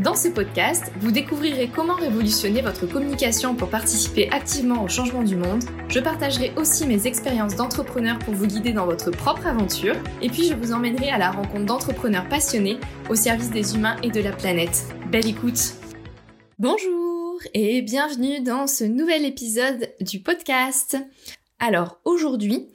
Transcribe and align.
Dans 0.00 0.14
ce 0.14 0.28
podcast, 0.28 0.92
vous 1.00 1.10
découvrirez 1.10 1.68
comment 1.74 1.96
révolutionner 1.96 2.62
votre 2.62 2.86
communication 2.86 3.56
pour 3.56 3.68
participer 3.68 4.30
activement 4.30 4.84
au 4.84 4.88
changement 4.88 5.24
du 5.24 5.34
monde. 5.34 5.64
Je 5.88 5.98
partagerai 5.98 6.52
aussi 6.56 6.86
mes 6.86 7.08
expériences 7.08 7.56
d'entrepreneur 7.56 8.16
pour 8.20 8.32
vous 8.32 8.46
guider 8.46 8.72
dans 8.72 8.86
votre 8.86 9.10
propre 9.10 9.48
aventure. 9.48 9.96
Et 10.22 10.28
puis 10.28 10.44
je 10.44 10.54
vous 10.54 10.70
emmènerai 10.70 11.10
à 11.10 11.18
la 11.18 11.32
rencontre 11.32 11.64
d'entrepreneurs 11.64 12.28
passionnés 12.28 12.78
au 13.10 13.16
service 13.16 13.50
des 13.50 13.74
humains 13.74 13.96
et 14.04 14.10
de 14.10 14.20
la 14.20 14.30
planète. 14.30 14.84
Belle 15.10 15.26
écoute 15.26 15.74
Bonjour 16.60 17.40
et 17.52 17.82
bienvenue 17.82 18.40
dans 18.40 18.68
ce 18.68 18.84
nouvel 18.84 19.24
épisode 19.24 19.92
du 20.00 20.20
podcast. 20.20 20.96
Alors 21.58 21.98
aujourd'hui, 22.04 22.68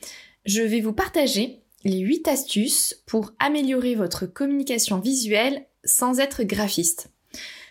je 0.43 0.61
vais 0.61 0.81
vous 0.81 0.93
partager 0.93 1.61
les 1.85 1.99
8 1.99 2.27
astuces 2.27 3.01
pour 3.05 3.31
améliorer 3.39 3.95
votre 3.95 4.25
communication 4.25 4.99
visuelle 4.99 5.65
sans 5.85 6.19
être 6.19 6.43
graphiste. 6.43 7.12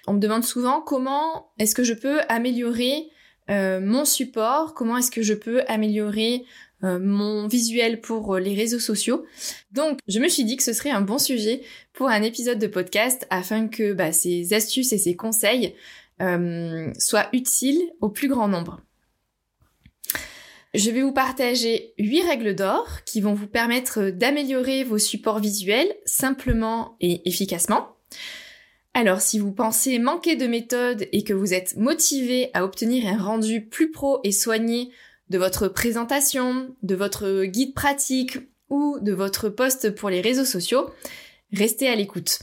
On 0.07 0.15
me 0.15 0.19
demande 0.19 0.45
souvent 0.45 0.81
comment 0.81 1.53
est-ce 1.59 1.75
que 1.75 1.85
je 1.85 1.95
peux 1.95 2.21
améliorer 2.29 3.09
euh, 3.51 3.81
mon 3.81 4.05
support, 4.05 4.75
comment 4.75 4.97
est-ce 4.97 5.11
que 5.11 5.23
je 5.23 5.35
peux 5.35 5.63
améliorer 5.69 6.45
euh, 6.85 6.99
mon 6.99 7.49
visuel 7.49 8.01
pour 8.01 8.35
euh, 8.35 8.41
les 8.41 8.55
réseaux 8.55 8.79
sociaux. 8.79 9.25
Donc, 9.73 9.99
je 10.09 10.21
me 10.21 10.29
suis 10.29 10.45
dit 10.45 10.57
que 10.57 10.63
ce 10.63 10.73
serait 10.73 10.91
un 10.91 11.01
bon 11.01 11.19
sujet 11.19 11.63
pour 11.93 12.09
un 12.09 12.23
épisode 12.23 12.59
de 12.59 12.67
podcast 12.67 13.27
afin 13.31 13.69
que 13.69 13.93
bah, 13.93 14.13
ces 14.13 14.55
astuces 14.55 14.93
et 14.93 14.99
ces 14.99 15.17
conseils 15.17 15.75
soient 16.99 17.29
utiles 17.33 17.83
au 18.01 18.09
plus 18.09 18.29
grand 18.29 18.47
nombre. 18.47 18.81
Je 20.73 20.89
vais 20.93 21.03
vous 21.03 21.13
partager 21.13 21.95
8 21.99 22.23
règles 22.23 22.55
d'or 22.55 22.89
qui 23.05 23.21
vont 23.21 23.35
vous 23.35 23.49
permettre 23.49 24.11
d'améliorer 24.11 24.85
vos 24.85 24.99
supports 24.99 25.41
visuels 25.41 25.93
simplement 26.05 26.97
et 27.01 27.29
efficacement. 27.29 27.97
Alors, 28.95 29.23
si 29.23 29.39
vous 29.39 29.53
pensez 29.53 29.99
manquer 29.99 30.37
de 30.37 30.47
méthode 30.47 31.09
et 31.13 31.25
que 31.25 31.33
vous 31.33 31.55
êtes 31.55 31.77
motivé 31.77 32.51
à 32.53 32.65
obtenir 32.65 33.07
un 33.07 33.23
rendu 33.23 33.67
plus 33.67 33.91
pro 33.91 34.21
et 34.23 34.33
soigné 34.33 34.91
de 35.31 35.39
votre 35.39 35.69
présentation, 35.69 36.77
de 36.83 36.95
votre 36.95 37.45
guide 37.45 37.75
pratique 37.75 38.39
ou 38.69 38.99
de 39.01 39.13
votre 39.13 39.49
post 39.49 39.95
pour 39.95 40.11
les 40.11 40.21
réseaux 40.21 40.45
sociaux, 40.45 40.91
restez 41.53 41.89
à 41.89 41.95
l'écoute. 41.95 42.41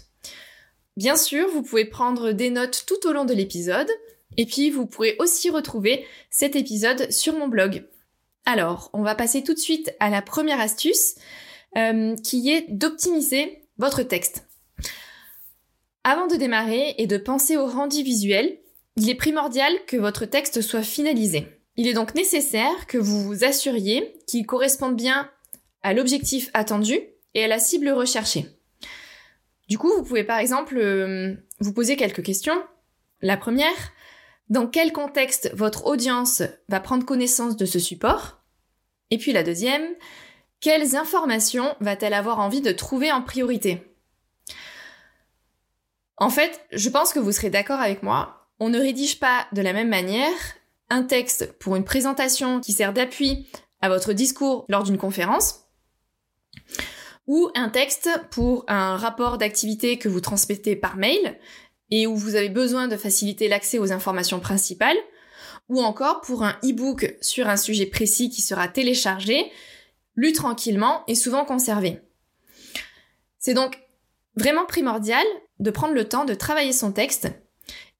Bien 0.97 1.15
sûr, 1.15 1.47
vous 1.49 1.61
pouvez 1.61 1.85
prendre 1.85 2.31
des 2.31 2.49
notes 2.49 2.83
tout 2.87 3.07
au 3.07 3.13
long 3.13 3.25
de 3.25 3.33
l'épisode, 3.33 3.89
et 4.37 4.45
puis 4.45 4.71
vous 4.71 4.87
pourrez 4.87 5.15
aussi 5.19 5.51
retrouver 5.51 6.03
cet 6.31 6.55
épisode 6.55 7.11
sur 7.11 7.37
mon 7.37 7.47
blog. 7.47 7.85
Alors, 8.45 8.89
on 8.93 9.03
va 9.03 9.13
passer 9.13 9.43
tout 9.43 9.53
de 9.53 9.59
suite 9.59 9.93
à 9.99 10.09
la 10.09 10.23
première 10.23 10.59
astuce, 10.59 11.15
euh, 11.77 12.15
qui 12.15 12.49
est 12.49 12.65
d'optimiser 12.69 13.61
votre 13.77 14.01
texte. 14.01 14.48
Avant 16.03 16.27
de 16.27 16.35
démarrer 16.35 16.95
et 16.97 17.07
de 17.07 17.17
penser 17.17 17.57
au 17.57 17.67
rendu 17.67 18.03
visuel, 18.03 18.59
il 18.95 19.09
est 19.09 19.15
primordial 19.15 19.73
que 19.85 19.97
votre 19.97 20.25
texte 20.25 20.61
soit 20.61 20.83
finalisé. 20.83 21.47
Il 21.75 21.87
est 21.87 21.93
donc 21.93 22.15
nécessaire 22.15 22.87
que 22.87 22.97
vous 22.97 23.23
vous 23.23 23.43
assuriez 23.43 24.13
qu'il 24.27 24.45
corresponde 24.45 24.95
bien 24.95 25.29
à 25.83 25.93
l'objectif 25.93 26.49
attendu 26.53 26.99
et 27.33 27.43
à 27.43 27.47
la 27.47 27.59
cible 27.59 27.89
recherchée. 27.89 28.45
Du 29.67 29.77
coup, 29.77 29.91
vous 29.95 30.03
pouvez 30.03 30.23
par 30.23 30.39
exemple 30.39 30.77
euh, 30.77 31.35
vous 31.59 31.73
poser 31.73 31.95
quelques 31.95 32.23
questions. 32.23 32.61
La 33.21 33.37
première, 33.37 33.93
dans 34.49 34.67
quel 34.67 34.91
contexte 34.93 35.51
votre 35.53 35.85
audience 35.85 36.41
va 36.69 36.79
prendre 36.79 37.05
connaissance 37.05 37.55
de 37.55 37.65
ce 37.65 37.77
support? 37.77 38.41
Et 39.11 39.17
puis 39.17 39.31
la 39.31 39.43
deuxième, 39.43 39.87
quelles 40.59 40.95
informations 40.95 41.75
va-t-elle 41.81 42.13
avoir 42.13 42.39
envie 42.39 42.61
de 42.61 42.71
trouver 42.71 43.11
en 43.11 43.21
priorité? 43.21 43.88
En 46.19 46.29
fait, 46.29 46.61
je 46.71 46.89
pense 46.89 47.13
que 47.13 47.19
vous 47.19 47.31
serez 47.31 47.49
d'accord 47.49 47.79
avec 47.79 48.03
moi. 48.03 48.47
On 48.59 48.69
ne 48.69 48.79
rédige 48.79 49.19
pas 49.19 49.47
de 49.53 49.61
la 49.61 49.73
même 49.73 49.89
manière 49.89 50.29
un 50.89 51.03
texte 51.03 51.53
pour 51.59 51.75
une 51.75 51.85
présentation 51.85 52.59
qui 52.59 52.73
sert 52.73 52.93
d'appui 52.93 53.47
à 53.81 53.89
votre 53.89 54.13
discours 54.13 54.65
lors 54.67 54.83
d'une 54.83 54.97
conférence 54.97 55.65
ou 57.27 57.49
un 57.55 57.69
texte 57.69 58.09
pour 58.31 58.65
un 58.67 58.97
rapport 58.97 59.37
d'activité 59.37 59.97
que 59.97 60.09
vous 60.09 60.19
transmettez 60.19 60.75
par 60.75 60.97
mail 60.97 61.37
et 61.91 62.07
où 62.07 62.15
vous 62.15 62.35
avez 62.35 62.49
besoin 62.49 62.87
de 62.87 62.97
faciliter 62.97 63.47
l'accès 63.47 63.77
aux 63.77 63.91
informations 63.91 64.39
principales 64.39 64.97
ou 65.69 65.81
encore 65.81 66.21
pour 66.21 66.43
un 66.43 66.57
e-book 66.63 67.15
sur 67.21 67.47
un 67.47 67.55
sujet 67.55 67.85
précis 67.85 68.31
qui 68.31 68.41
sera 68.41 68.67
téléchargé, 68.67 69.51
lu 70.15 70.33
tranquillement 70.33 71.03
et 71.07 71.15
souvent 71.15 71.45
conservé. 71.45 72.01
C'est 73.37 73.53
donc 73.53 73.79
vraiment 74.35 74.65
primordial 74.65 75.25
de 75.59 75.71
prendre 75.71 75.93
le 75.93 76.07
temps 76.07 76.25
de 76.25 76.33
travailler 76.33 76.73
son 76.73 76.91
texte 76.91 77.29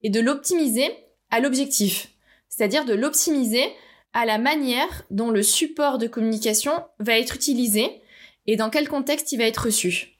et 0.02 0.10
de 0.10 0.20
l'optimiser 0.20 0.88
à 1.30 1.40
l'objectif, 1.40 2.08
c'est-à-dire 2.48 2.84
de 2.84 2.94
l'optimiser 2.94 3.64
à 4.12 4.24
la 4.24 4.38
manière 4.38 5.04
dont 5.10 5.30
le 5.30 5.42
support 5.42 5.98
de 5.98 6.06
communication 6.06 6.72
va 6.98 7.18
être 7.18 7.36
utilisé 7.36 8.02
et 8.46 8.56
dans 8.56 8.70
quel 8.70 8.88
contexte 8.88 9.32
il 9.32 9.38
va 9.38 9.44
être 9.44 9.66
reçu. 9.66 10.18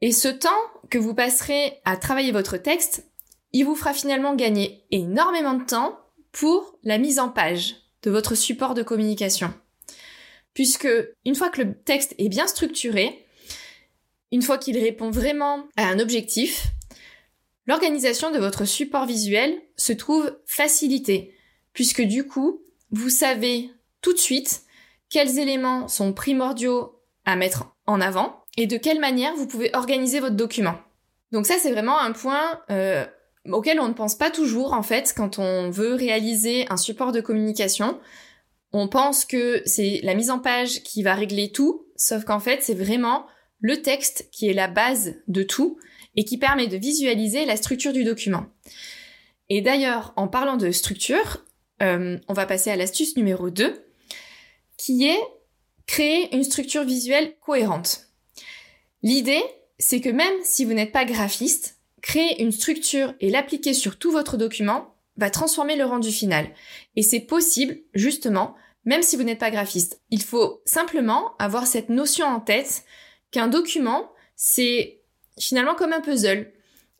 Et 0.00 0.12
ce 0.12 0.28
temps 0.28 0.50
que 0.90 0.98
vous 0.98 1.14
passerez 1.14 1.80
à 1.84 1.96
travailler 1.96 2.32
votre 2.32 2.56
texte, 2.56 3.06
il 3.52 3.64
vous 3.64 3.76
fera 3.76 3.92
finalement 3.92 4.34
gagner 4.34 4.84
énormément 4.90 5.54
de 5.54 5.64
temps 5.64 5.98
pour 6.32 6.78
la 6.82 6.98
mise 6.98 7.18
en 7.18 7.28
page 7.28 7.76
de 8.02 8.10
votre 8.10 8.34
support 8.34 8.74
de 8.74 8.82
communication. 8.82 9.52
Puisque 10.54 10.88
une 11.24 11.34
fois 11.34 11.50
que 11.50 11.62
le 11.62 11.74
texte 11.74 12.14
est 12.18 12.28
bien 12.28 12.46
structuré, 12.46 13.26
une 14.32 14.42
fois 14.42 14.58
qu'il 14.58 14.78
répond 14.78 15.10
vraiment 15.10 15.68
à 15.76 15.86
un 15.86 15.98
objectif, 15.98 16.68
l'organisation 17.66 18.30
de 18.32 18.38
votre 18.38 18.64
support 18.64 19.06
visuel 19.06 19.60
se 19.76 19.92
trouve 19.92 20.36
facilitée, 20.46 21.34
puisque 21.74 22.02
du 22.02 22.26
coup, 22.26 22.62
vous 22.90 23.10
savez 23.10 23.70
tout 24.00 24.12
de 24.12 24.18
suite 24.18 24.62
quels 25.10 25.38
éléments 25.38 25.86
sont 25.86 26.12
primordiaux 26.12 26.98
à 27.24 27.36
mettre 27.36 27.76
en 27.86 28.00
avant 28.00 28.42
et 28.56 28.66
de 28.66 28.76
quelle 28.78 29.00
manière 29.00 29.34
vous 29.34 29.46
pouvez 29.46 29.70
organiser 29.74 30.18
votre 30.18 30.36
document. 30.36 30.74
Donc 31.30 31.46
ça, 31.46 31.54
c'est 31.58 31.70
vraiment 31.70 31.98
un 31.98 32.12
point 32.12 32.60
euh, 32.70 33.04
auquel 33.50 33.80
on 33.80 33.88
ne 33.88 33.94
pense 33.94 34.14
pas 34.14 34.30
toujours 34.30 34.72
en 34.72 34.82
fait 34.82 35.12
quand 35.16 35.38
on 35.38 35.70
veut 35.70 35.94
réaliser 35.94 36.66
un 36.70 36.76
support 36.76 37.12
de 37.12 37.20
communication. 37.20 37.98
On 38.72 38.88
pense 38.88 39.24
que 39.26 39.62
c'est 39.66 40.00
la 40.02 40.14
mise 40.14 40.30
en 40.30 40.38
page 40.38 40.82
qui 40.82 41.02
va 41.02 41.14
régler 41.14 41.52
tout, 41.52 41.86
sauf 41.96 42.24
qu'en 42.24 42.40
fait, 42.40 42.62
c'est 42.62 42.74
vraiment 42.74 43.26
le 43.62 43.80
texte 43.80 44.28
qui 44.30 44.50
est 44.50 44.52
la 44.52 44.68
base 44.68 45.14
de 45.28 45.42
tout 45.42 45.78
et 46.16 46.24
qui 46.24 46.36
permet 46.36 46.66
de 46.66 46.76
visualiser 46.76 47.46
la 47.46 47.56
structure 47.56 47.94
du 47.94 48.04
document. 48.04 48.44
Et 49.48 49.62
d'ailleurs, 49.62 50.12
en 50.16 50.28
parlant 50.28 50.56
de 50.58 50.70
structure, 50.70 51.44
euh, 51.80 52.18
on 52.28 52.32
va 52.34 52.44
passer 52.44 52.70
à 52.70 52.76
l'astuce 52.76 53.16
numéro 53.16 53.48
2, 53.48 53.86
qui 54.76 55.06
est 55.06 55.20
créer 55.86 56.34
une 56.34 56.44
structure 56.44 56.84
visuelle 56.84 57.36
cohérente. 57.40 58.08
L'idée, 59.02 59.42
c'est 59.78 60.00
que 60.00 60.08
même 60.08 60.34
si 60.44 60.64
vous 60.64 60.74
n'êtes 60.74 60.92
pas 60.92 61.04
graphiste, 61.04 61.78
créer 62.02 62.42
une 62.42 62.52
structure 62.52 63.14
et 63.20 63.30
l'appliquer 63.30 63.74
sur 63.74 63.98
tout 63.98 64.12
votre 64.12 64.36
document 64.36 64.94
va 65.16 65.30
transformer 65.30 65.76
le 65.76 65.84
rendu 65.84 66.10
final. 66.10 66.48
Et 66.96 67.02
c'est 67.02 67.20
possible, 67.20 67.78
justement, 67.94 68.54
même 68.84 69.02
si 69.02 69.16
vous 69.16 69.22
n'êtes 69.22 69.38
pas 69.38 69.50
graphiste. 69.50 70.00
Il 70.10 70.22
faut 70.22 70.62
simplement 70.64 71.36
avoir 71.38 71.66
cette 71.66 71.88
notion 71.88 72.26
en 72.26 72.40
tête 72.40 72.84
qu'un 73.32 73.48
document, 73.48 74.12
c'est 74.36 75.00
finalement 75.38 75.74
comme 75.74 75.92
un 75.92 76.00
puzzle. 76.00 76.52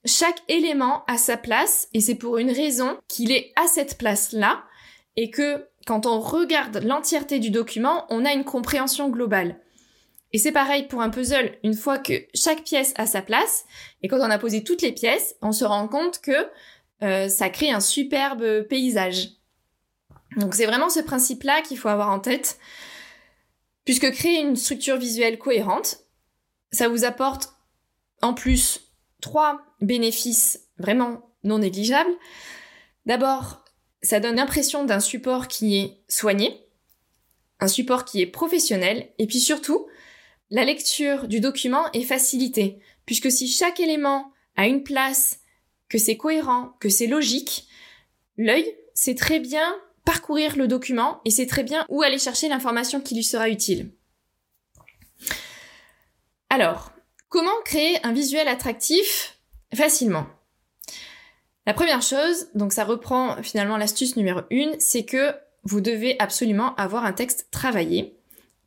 Chaque 0.04 0.42
élément 0.48 1.04
a 1.06 1.16
sa 1.16 1.36
place 1.36 1.88
et 1.94 2.00
c'est 2.00 2.16
pour 2.16 2.38
une 2.38 2.50
raison 2.50 2.98
qu'il 3.06 3.30
est 3.30 3.52
à 3.54 3.68
cette 3.68 3.98
place-là 3.98 4.64
et 5.16 5.30
que 5.30 5.68
quand 5.86 6.06
on 6.06 6.18
regarde 6.20 6.82
l'entièreté 6.82 7.38
du 7.38 7.50
document, 7.50 8.06
on 8.10 8.24
a 8.24 8.32
une 8.32 8.44
compréhension 8.44 9.08
globale. 9.08 9.60
Et 10.32 10.38
c'est 10.38 10.52
pareil 10.52 10.86
pour 10.86 11.02
un 11.02 11.10
puzzle, 11.10 11.58
une 11.62 11.74
fois 11.74 11.98
que 11.98 12.14
chaque 12.34 12.64
pièce 12.64 12.94
a 12.96 13.06
sa 13.06 13.20
place, 13.20 13.66
et 14.02 14.08
quand 14.08 14.18
on 14.18 14.30
a 14.30 14.38
posé 14.38 14.64
toutes 14.64 14.80
les 14.80 14.92
pièces, 14.92 15.36
on 15.42 15.52
se 15.52 15.64
rend 15.64 15.88
compte 15.88 16.20
que 16.20 16.48
euh, 17.02 17.28
ça 17.28 17.50
crée 17.50 17.70
un 17.70 17.80
superbe 17.80 18.62
paysage. 18.62 19.28
Donc 20.38 20.54
c'est 20.54 20.64
vraiment 20.64 20.88
ce 20.88 21.00
principe-là 21.00 21.60
qu'il 21.60 21.76
faut 21.76 21.88
avoir 21.88 22.10
en 22.10 22.18
tête, 22.18 22.58
puisque 23.84 24.10
créer 24.12 24.40
une 24.40 24.56
structure 24.56 24.96
visuelle 24.96 25.38
cohérente, 25.38 26.01
ça 26.72 26.88
vous 26.88 27.04
apporte 27.04 27.54
en 28.22 28.34
plus 28.34 28.80
trois 29.20 29.62
bénéfices 29.80 30.68
vraiment 30.78 31.30
non 31.44 31.58
négligeables. 31.58 32.12
D'abord, 33.06 33.64
ça 34.02 34.20
donne 34.20 34.36
l'impression 34.36 34.84
d'un 34.84 35.00
support 35.00 35.48
qui 35.48 35.76
est 35.76 35.98
soigné, 36.08 36.66
un 37.60 37.68
support 37.68 38.04
qui 38.04 38.20
est 38.20 38.26
professionnel, 38.26 39.08
et 39.18 39.26
puis 39.26 39.40
surtout, 39.40 39.86
la 40.50 40.64
lecture 40.64 41.28
du 41.28 41.40
document 41.40 41.90
est 41.92 42.02
facilitée, 42.02 42.80
puisque 43.06 43.30
si 43.30 43.48
chaque 43.48 43.80
élément 43.80 44.32
a 44.56 44.66
une 44.66 44.82
place, 44.82 45.40
que 45.88 45.98
c'est 45.98 46.16
cohérent, 46.16 46.74
que 46.80 46.88
c'est 46.88 47.06
logique, 47.06 47.66
l'œil 48.38 48.66
sait 48.94 49.14
très 49.14 49.40
bien 49.40 49.76
parcourir 50.04 50.56
le 50.56 50.66
document 50.66 51.20
et 51.24 51.30
sait 51.30 51.46
très 51.46 51.62
bien 51.62 51.86
où 51.88 52.02
aller 52.02 52.18
chercher 52.18 52.48
l'information 52.48 53.00
qui 53.00 53.14
lui 53.14 53.24
sera 53.24 53.48
utile. 53.48 53.92
Alors, 56.54 56.92
comment 57.30 57.62
créer 57.64 57.96
un 58.04 58.12
visuel 58.12 58.46
attractif 58.46 59.38
facilement? 59.74 60.26
La 61.64 61.72
première 61.72 62.02
chose, 62.02 62.48
donc 62.54 62.74
ça 62.74 62.84
reprend 62.84 63.42
finalement 63.42 63.78
l'astuce 63.78 64.16
numéro 64.16 64.40
1, 64.52 64.72
c'est 64.78 65.06
que 65.06 65.32
vous 65.62 65.80
devez 65.80 66.14
absolument 66.18 66.74
avoir 66.74 67.06
un 67.06 67.14
texte 67.14 67.46
travaillé 67.50 68.18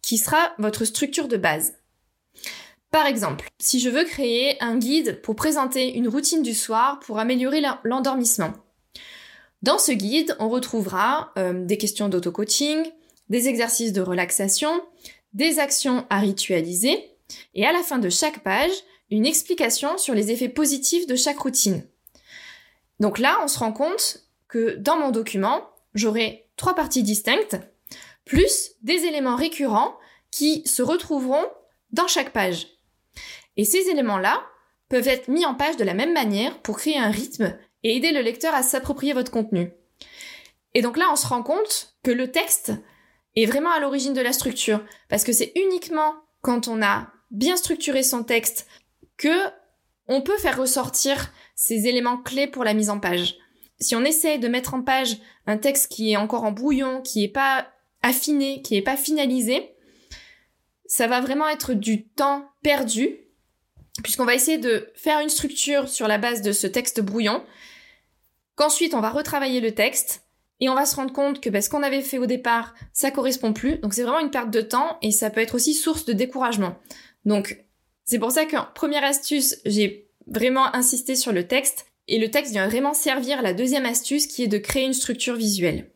qui 0.01 0.17
sera 0.17 0.55
votre 0.57 0.83
structure 0.83 1.27
de 1.27 1.37
base. 1.37 1.75
Par 2.89 3.05
exemple, 3.05 3.49
si 3.59 3.79
je 3.79 3.91
veux 3.91 4.05
créer 4.05 4.59
un 4.63 4.77
guide 4.77 5.21
pour 5.21 5.35
présenter 5.35 5.95
une 5.95 6.07
routine 6.07 6.41
du 6.41 6.55
soir 6.55 6.99
pour 7.01 7.19
améliorer 7.19 7.61
l'endormissement. 7.83 8.53
Dans 9.61 9.77
ce 9.77 9.91
guide, 9.91 10.35
on 10.39 10.49
retrouvera 10.49 11.33
euh, 11.37 11.63
des 11.63 11.77
questions 11.77 12.09
d'auto-coaching, 12.09 12.83
des 13.29 13.47
exercices 13.47 13.93
de 13.93 14.01
relaxation, 14.01 14.71
des 15.33 15.59
actions 15.59 16.07
à 16.09 16.17
ritualiser, 16.17 17.11
et 17.53 17.65
à 17.65 17.71
la 17.71 17.83
fin 17.83 17.97
de 17.97 18.09
chaque 18.09 18.39
page, 18.39 18.71
une 19.09 19.25
explication 19.25 19.97
sur 19.97 20.13
les 20.13 20.31
effets 20.31 20.49
positifs 20.49 21.07
de 21.07 21.15
chaque 21.15 21.39
routine. 21.39 21.83
Donc 22.99 23.19
là, 23.19 23.39
on 23.43 23.47
se 23.47 23.59
rend 23.59 23.71
compte 23.71 24.23
que 24.47 24.75
dans 24.75 24.97
mon 24.97 25.11
document, 25.11 25.69
j'aurai 25.93 26.47
trois 26.55 26.75
parties 26.75 27.03
distinctes, 27.03 27.57
plus 28.23 28.71
des 28.81 29.05
éléments 29.05 29.35
récurrents 29.35 29.97
qui 30.31 30.67
se 30.67 30.81
retrouveront 30.81 31.45
dans 31.91 32.07
chaque 32.07 32.31
page. 32.31 32.67
Et 33.57 33.65
ces 33.65 33.89
éléments-là 33.89 34.43
peuvent 34.89 35.07
être 35.07 35.27
mis 35.27 35.45
en 35.45 35.55
page 35.55 35.77
de 35.77 35.83
la 35.83 35.93
même 35.93 36.13
manière 36.13 36.59
pour 36.61 36.77
créer 36.77 36.97
un 36.97 37.11
rythme 37.11 37.57
et 37.83 37.95
aider 37.95 38.11
le 38.11 38.21
lecteur 38.21 38.53
à 38.53 38.63
s'approprier 38.63 39.13
votre 39.13 39.31
contenu. 39.31 39.71
Et 40.73 40.81
donc 40.81 40.97
là, 40.97 41.05
on 41.11 41.15
se 41.15 41.27
rend 41.27 41.43
compte 41.43 41.95
que 42.03 42.11
le 42.11 42.31
texte 42.31 42.73
est 43.35 43.45
vraiment 43.45 43.71
à 43.71 43.79
l'origine 43.79 44.13
de 44.13 44.21
la 44.21 44.33
structure, 44.33 44.83
parce 45.09 45.23
que 45.23 45.33
c'est 45.33 45.51
uniquement 45.55 46.15
quand 46.41 46.67
on 46.67 46.81
a 46.81 47.07
bien 47.31 47.57
structuré 47.57 48.03
son 48.03 48.23
texte 48.23 48.67
que 49.17 49.49
on 50.07 50.21
peut 50.21 50.37
faire 50.37 50.59
ressortir 50.59 51.31
ces 51.55 51.87
éléments 51.87 52.17
clés 52.17 52.47
pour 52.47 52.63
la 52.63 52.73
mise 52.73 52.89
en 52.89 52.99
page. 52.99 53.37
Si 53.79 53.95
on 53.95 54.03
essaie 54.03 54.37
de 54.37 54.47
mettre 54.47 54.73
en 54.73 54.83
page 54.83 55.17
un 55.47 55.57
texte 55.57 55.91
qui 55.91 56.11
est 56.11 56.17
encore 56.17 56.43
en 56.43 56.51
brouillon, 56.51 57.01
qui 57.01 57.21
n'est 57.21 57.27
pas 57.27 57.67
affiné, 58.01 58.61
qui 58.61 58.75
n'est 58.75 58.81
pas 58.81 58.97
finalisé, 58.97 59.75
ça 60.85 61.07
va 61.07 61.21
vraiment 61.21 61.49
être 61.49 61.73
du 61.73 62.07
temps 62.07 62.51
perdu, 62.61 63.17
puisqu'on 64.03 64.25
va 64.25 64.35
essayer 64.35 64.57
de 64.57 64.91
faire 64.95 65.19
une 65.19 65.29
structure 65.29 65.89
sur 65.89 66.07
la 66.07 66.17
base 66.17 66.41
de 66.41 66.51
ce 66.51 66.67
texte 66.67 67.01
brouillon, 67.01 67.43
qu'ensuite 68.55 68.93
on 68.93 69.01
va 69.01 69.09
retravailler 69.09 69.59
le 69.59 69.73
texte, 69.73 70.25
et 70.59 70.69
on 70.69 70.75
va 70.75 70.85
se 70.85 70.95
rendre 70.95 71.11
compte 71.11 71.41
que 71.41 71.49
ben, 71.49 71.61
ce 71.61 71.69
qu'on 71.69 71.83
avait 71.83 72.01
fait 72.01 72.17
au 72.17 72.25
départ, 72.25 72.75
ça 72.93 73.11
correspond 73.11 73.53
plus. 73.53 73.77
Donc 73.79 73.93
c'est 73.93 74.03
vraiment 74.03 74.19
une 74.19 74.31
perte 74.31 74.51
de 74.51 74.61
temps 74.61 74.97
et 75.01 75.11
ça 75.11 75.29
peut 75.29 75.41
être 75.41 75.55
aussi 75.55 75.73
source 75.73 76.05
de 76.05 76.13
découragement. 76.13 76.75
Donc 77.25 77.65
c'est 78.05 78.19
pour 78.19 78.31
ça 78.31 78.45
qu'en 78.45 78.65
première 78.73 79.03
astuce, 79.03 79.57
j'ai 79.65 80.07
vraiment 80.27 80.73
insisté 80.75 81.15
sur 81.15 81.31
le 81.31 81.47
texte 81.47 81.87
et 82.07 82.19
le 82.19 82.29
texte 82.29 82.51
vient 82.51 82.67
vraiment 82.67 82.93
servir 82.93 83.41
la 83.41 83.53
deuxième 83.53 83.85
astuce 83.85 84.27
qui 84.27 84.43
est 84.43 84.47
de 84.47 84.57
créer 84.57 84.85
une 84.85 84.93
structure 84.93 85.35
visuelle. 85.35 85.89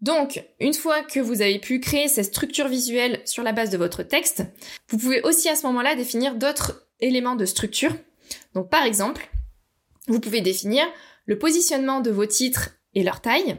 Donc, 0.00 0.44
une 0.60 0.74
fois 0.74 1.02
que 1.02 1.18
vous 1.18 1.42
avez 1.42 1.58
pu 1.58 1.80
créer 1.80 2.06
cette 2.06 2.26
structure 2.26 2.68
visuelle 2.68 3.20
sur 3.24 3.42
la 3.42 3.52
base 3.52 3.70
de 3.70 3.78
votre 3.78 4.04
texte, 4.04 4.44
vous 4.88 4.98
pouvez 4.98 5.22
aussi 5.22 5.48
à 5.48 5.56
ce 5.56 5.66
moment-là 5.66 5.96
définir 5.96 6.36
d'autres 6.36 6.86
éléments 7.00 7.34
de 7.34 7.44
structure. 7.44 7.96
Donc, 8.54 8.70
par 8.70 8.84
exemple, 8.84 9.28
vous 10.06 10.20
pouvez 10.20 10.40
définir 10.40 10.84
le 11.26 11.38
positionnement 11.38 12.00
de 12.00 12.10
vos 12.10 12.26
titres 12.26 12.70
et 12.94 13.02
leur 13.02 13.20
taille, 13.20 13.56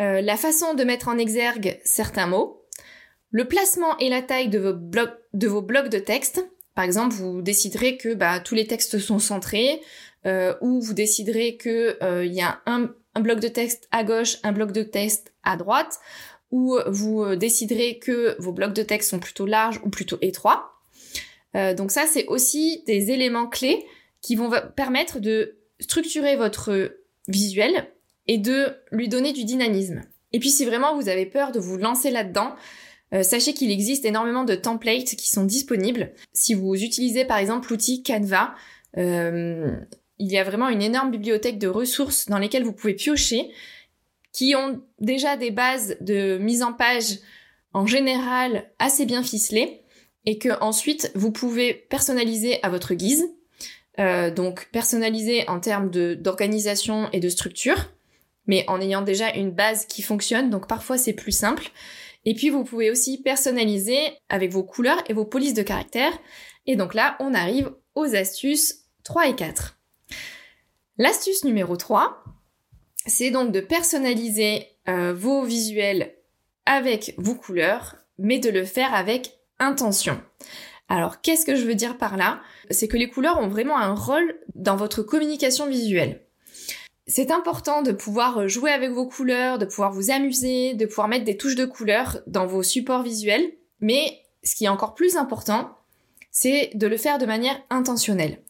euh, 0.00 0.20
la 0.20 0.36
façon 0.36 0.74
de 0.74 0.82
mettre 0.82 1.06
en 1.06 1.18
exergue 1.18 1.80
certains 1.84 2.26
mots, 2.26 2.63
le 3.34 3.46
placement 3.46 3.98
et 3.98 4.08
la 4.08 4.22
taille 4.22 4.48
de 4.48 4.60
vos 4.60 4.72
blocs 5.60 5.88
de, 5.88 5.98
texte. 5.98 6.46
Par 6.76 6.84
exemple, 6.84 7.16
vous 7.16 7.42
déciderez 7.42 7.96
que 7.96 8.14
bah, 8.14 8.38
tous 8.38 8.54
les 8.54 8.68
textes 8.68 9.00
sont 9.00 9.18
centrés, 9.18 9.80
euh, 10.24 10.54
ou 10.60 10.80
vous 10.80 10.94
déciderez 10.94 11.56
que 11.56 11.98
euh, 12.00 12.24
il 12.24 12.32
y 12.32 12.42
a 12.42 12.60
un, 12.66 12.94
un, 13.16 13.20
bloc 13.20 13.40
de 13.40 13.48
texte 13.48 13.88
à 13.90 14.04
gauche, 14.04 14.36
un 14.44 14.52
bloc 14.52 14.70
de 14.70 14.84
texte 14.84 15.32
à 15.42 15.56
droite, 15.56 15.98
ou 16.52 16.78
vous 16.86 17.34
déciderez 17.34 17.98
que 17.98 18.40
vos 18.40 18.52
blocs 18.52 18.72
de 18.72 18.84
texte 18.84 19.10
sont 19.10 19.18
plutôt 19.18 19.46
larges 19.46 19.80
ou 19.84 19.90
plutôt 19.90 20.18
étroits. 20.20 20.70
donc 21.76 21.90
ça, 21.90 22.04
c'est 22.06 22.26
aussi 22.26 22.84
des 22.86 23.10
éléments 23.10 23.48
clés 23.48 23.84
qui 24.20 24.36
vont 24.36 24.52
permettre 24.76 25.18
de 25.18 25.56
structurer 25.80 26.36
votre 26.36 26.92
visuel 27.26 27.88
et 28.28 28.38
de 28.38 28.76
lui 28.92 29.08
donner 29.08 29.32
du 29.32 29.44
dynamisme. 29.44 30.02
Et 30.32 30.38
puis 30.38 30.50
si 30.50 30.64
vraiment 30.64 30.94
vous 30.94 31.08
avez 31.08 31.26
peur 31.26 31.50
de 31.50 31.58
vous 31.58 31.76
lancer 31.76 32.12
là-dedans, 32.12 32.54
euh, 33.14 33.22
sachez 33.22 33.54
qu'il 33.54 33.70
existe 33.70 34.04
énormément 34.04 34.44
de 34.44 34.54
templates 34.54 35.16
qui 35.16 35.30
sont 35.30 35.44
disponibles. 35.44 36.12
Si 36.32 36.54
vous 36.54 36.74
utilisez 36.74 37.24
par 37.24 37.38
exemple 37.38 37.70
l'outil 37.70 38.02
Canva, 38.02 38.54
euh, 38.96 39.76
il 40.18 40.30
y 40.30 40.38
a 40.38 40.44
vraiment 40.44 40.68
une 40.68 40.82
énorme 40.82 41.10
bibliothèque 41.10 41.58
de 41.58 41.68
ressources 41.68 42.26
dans 42.26 42.38
lesquelles 42.38 42.64
vous 42.64 42.72
pouvez 42.72 42.94
piocher, 42.94 43.50
qui 44.32 44.54
ont 44.56 44.82
déjà 45.00 45.36
des 45.36 45.50
bases 45.50 45.96
de 46.00 46.38
mise 46.38 46.62
en 46.62 46.72
page 46.72 47.18
en 47.72 47.86
général 47.86 48.70
assez 48.78 49.06
bien 49.06 49.22
ficelées, 49.22 49.82
et 50.26 50.38
que 50.38 50.60
ensuite 50.60 51.10
vous 51.14 51.30
pouvez 51.30 51.74
personnaliser 51.74 52.62
à 52.64 52.68
votre 52.68 52.94
guise. 52.94 53.28
Euh, 54.00 54.32
donc 54.32 54.68
personnaliser 54.72 55.48
en 55.48 55.60
termes 55.60 55.88
d'organisation 55.88 57.08
et 57.12 57.20
de 57.20 57.28
structure, 57.28 57.92
mais 58.48 58.64
en 58.66 58.80
ayant 58.80 59.02
déjà 59.02 59.30
une 59.30 59.52
base 59.52 59.86
qui 59.86 60.02
fonctionne, 60.02 60.50
donc 60.50 60.66
parfois 60.66 60.98
c'est 60.98 61.12
plus 61.12 61.30
simple. 61.30 61.70
Et 62.24 62.34
puis 62.34 62.50
vous 62.50 62.64
pouvez 62.64 62.90
aussi 62.90 63.22
personnaliser 63.22 63.98
avec 64.28 64.50
vos 64.50 64.64
couleurs 64.64 65.02
et 65.08 65.12
vos 65.12 65.24
polices 65.24 65.54
de 65.54 65.62
caractère. 65.62 66.12
Et 66.66 66.76
donc 66.76 66.94
là, 66.94 67.16
on 67.20 67.34
arrive 67.34 67.70
aux 67.94 68.14
astuces 68.14 68.86
3 69.04 69.28
et 69.28 69.34
4. 69.34 69.78
L'astuce 70.96 71.44
numéro 71.44 71.76
3, 71.76 72.24
c'est 73.06 73.30
donc 73.30 73.52
de 73.52 73.60
personnaliser 73.60 74.66
euh, 74.88 75.12
vos 75.12 75.42
visuels 75.42 76.14
avec 76.66 77.14
vos 77.18 77.34
couleurs, 77.34 77.96
mais 78.18 78.38
de 78.38 78.50
le 78.50 78.64
faire 78.64 78.94
avec 78.94 79.38
intention. 79.58 80.20
Alors, 80.88 81.20
qu'est-ce 81.20 81.46
que 81.46 81.56
je 81.56 81.64
veux 81.64 81.74
dire 81.74 81.98
par 81.98 82.16
là? 82.16 82.40
C'est 82.70 82.88
que 82.88 82.96
les 82.96 83.08
couleurs 83.08 83.38
ont 83.38 83.48
vraiment 83.48 83.78
un 83.78 83.94
rôle 83.94 84.38
dans 84.54 84.76
votre 84.76 85.02
communication 85.02 85.66
visuelle. 85.66 86.23
C'est 87.06 87.30
important 87.30 87.82
de 87.82 87.92
pouvoir 87.92 88.48
jouer 88.48 88.70
avec 88.70 88.90
vos 88.90 89.06
couleurs, 89.06 89.58
de 89.58 89.66
pouvoir 89.66 89.92
vous 89.92 90.10
amuser, 90.10 90.74
de 90.74 90.86
pouvoir 90.86 91.08
mettre 91.08 91.24
des 91.24 91.36
touches 91.36 91.54
de 91.54 91.66
couleurs 91.66 92.20
dans 92.26 92.46
vos 92.46 92.62
supports 92.62 93.02
visuels, 93.02 93.52
mais 93.80 94.22
ce 94.42 94.54
qui 94.54 94.64
est 94.64 94.68
encore 94.68 94.94
plus 94.94 95.16
important, 95.16 95.76
c'est 96.30 96.70
de 96.74 96.86
le 96.86 96.96
faire 96.96 97.18
de 97.18 97.26
manière 97.26 97.60
intentionnelle. 97.68 98.42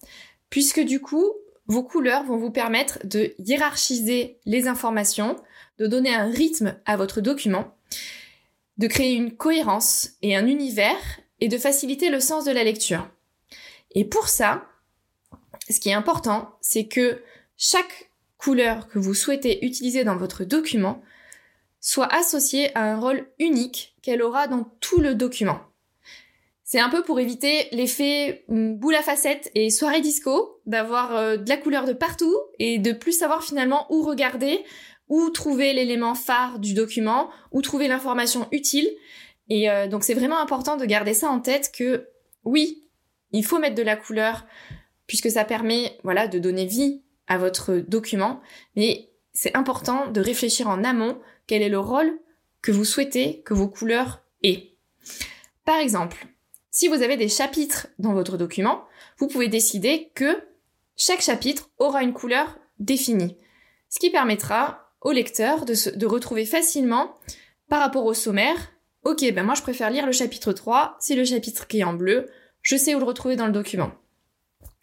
Puisque 0.50 0.80
du 0.80 1.00
coup, 1.00 1.32
vos 1.66 1.82
couleurs 1.82 2.24
vont 2.24 2.36
vous 2.36 2.50
permettre 2.50 2.98
de 3.04 3.34
hiérarchiser 3.38 4.38
les 4.44 4.68
informations, 4.68 5.36
de 5.78 5.86
donner 5.86 6.14
un 6.14 6.26
rythme 6.26 6.76
à 6.86 6.96
votre 6.96 7.20
document, 7.20 7.74
de 8.78 8.86
créer 8.86 9.14
une 9.14 9.36
cohérence 9.36 10.10
et 10.22 10.36
un 10.36 10.46
univers 10.46 10.96
et 11.40 11.48
de 11.48 11.58
faciliter 11.58 12.10
le 12.10 12.20
sens 12.20 12.44
de 12.44 12.52
la 12.52 12.64
lecture. 12.64 13.08
Et 13.92 14.04
pour 14.04 14.28
ça, 14.28 14.64
ce 15.68 15.80
qui 15.80 15.88
est 15.88 15.94
important, 15.94 16.56
c'est 16.60 16.86
que 16.86 17.22
chaque 17.56 18.10
que 18.52 18.98
vous 18.98 19.14
souhaitez 19.14 19.64
utiliser 19.64 20.04
dans 20.04 20.16
votre 20.16 20.44
document 20.44 21.02
soit 21.80 22.12
associée 22.12 22.76
à 22.76 22.92
un 22.92 22.98
rôle 22.98 23.26
unique 23.38 23.94
qu'elle 24.02 24.22
aura 24.22 24.48
dans 24.48 24.64
tout 24.80 25.00
le 25.00 25.14
document. 25.14 25.60
C'est 26.62 26.80
un 26.80 26.88
peu 26.88 27.02
pour 27.02 27.20
éviter 27.20 27.68
l'effet 27.72 28.44
hum, 28.48 28.76
boule 28.76 28.94
à 28.94 29.02
facettes 29.02 29.50
et 29.54 29.70
soirée 29.70 30.00
disco, 30.00 30.60
d'avoir 30.66 31.14
euh, 31.14 31.36
de 31.36 31.48
la 31.48 31.58
couleur 31.58 31.84
de 31.84 31.92
partout 31.92 32.34
et 32.58 32.78
de 32.78 32.92
plus 32.92 33.12
savoir 33.12 33.44
finalement 33.44 33.86
où 33.90 34.02
regarder, 34.02 34.64
où 35.08 35.28
trouver 35.30 35.74
l'élément 35.74 36.14
phare 36.14 36.58
du 36.58 36.72
document, 36.72 37.28
où 37.52 37.60
trouver 37.60 37.86
l'information 37.86 38.48
utile. 38.50 38.88
Et 39.50 39.70
euh, 39.70 39.86
donc 39.86 40.04
c'est 40.04 40.14
vraiment 40.14 40.40
important 40.40 40.78
de 40.78 40.86
garder 40.86 41.12
ça 41.12 41.28
en 41.28 41.40
tête 41.40 41.70
que 41.70 42.08
oui, 42.44 42.88
il 43.30 43.44
faut 43.44 43.58
mettre 43.58 43.76
de 43.76 43.82
la 43.82 43.96
couleur 43.96 44.46
puisque 45.06 45.30
ça 45.30 45.44
permet 45.44 45.98
voilà 46.02 46.28
de 46.28 46.38
donner 46.38 46.64
vie 46.64 47.03
à 47.26 47.38
votre 47.38 47.76
document, 47.76 48.40
mais 48.76 49.10
c'est 49.32 49.56
important 49.56 50.10
de 50.10 50.20
réfléchir 50.20 50.68
en 50.68 50.84
amont 50.84 51.18
quel 51.46 51.62
est 51.62 51.68
le 51.68 51.78
rôle 51.78 52.18
que 52.62 52.72
vous 52.72 52.84
souhaitez 52.84 53.42
que 53.42 53.54
vos 53.54 53.68
couleurs 53.68 54.22
aient. 54.42 54.74
Par 55.64 55.76
exemple, 55.76 56.26
si 56.70 56.88
vous 56.88 57.02
avez 57.02 57.16
des 57.16 57.28
chapitres 57.28 57.88
dans 57.98 58.14
votre 58.14 58.36
document, 58.36 58.84
vous 59.18 59.28
pouvez 59.28 59.48
décider 59.48 60.10
que 60.14 60.42
chaque 60.96 61.20
chapitre 61.20 61.70
aura 61.78 62.02
une 62.02 62.12
couleur 62.12 62.58
définie. 62.78 63.36
ce 63.88 64.00
qui 64.00 64.10
permettra 64.10 64.90
au 65.00 65.12
lecteur 65.12 65.64
de, 65.64 65.96
de 65.96 66.06
retrouver 66.06 66.46
facilement 66.46 67.14
par 67.68 67.80
rapport 67.80 68.04
au 68.04 68.14
sommaire, 68.14 68.72
ok, 69.04 69.32
ben 69.32 69.44
moi 69.44 69.54
je 69.54 69.62
préfère 69.62 69.90
lire 69.90 70.06
le 70.06 70.12
chapitre 70.12 70.52
3, 70.52 70.96
c'est 70.98 71.14
le 71.14 71.24
chapitre 71.24 71.66
qui 71.66 71.80
est 71.80 71.84
en 71.84 71.94
bleu, 71.94 72.28
je 72.62 72.76
sais 72.76 72.94
où 72.94 72.98
le 72.98 73.04
retrouver 73.04 73.36
dans 73.36 73.46
le 73.46 73.52
document. 73.52 73.92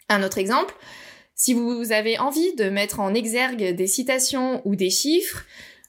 Un 0.08 0.22
autre 0.22 0.38
exemple, 0.38 0.74
si 1.42 1.54
vous 1.54 1.90
avez 1.90 2.20
envie 2.20 2.54
de 2.54 2.70
mettre 2.70 3.00
en 3.00 3.14
exergue 3.14 3.74
des 3.74 3.88
citations 3.88 4.62
ou 4.64 4.76
des 4.76 4.90
chiffres, 4.90 5.44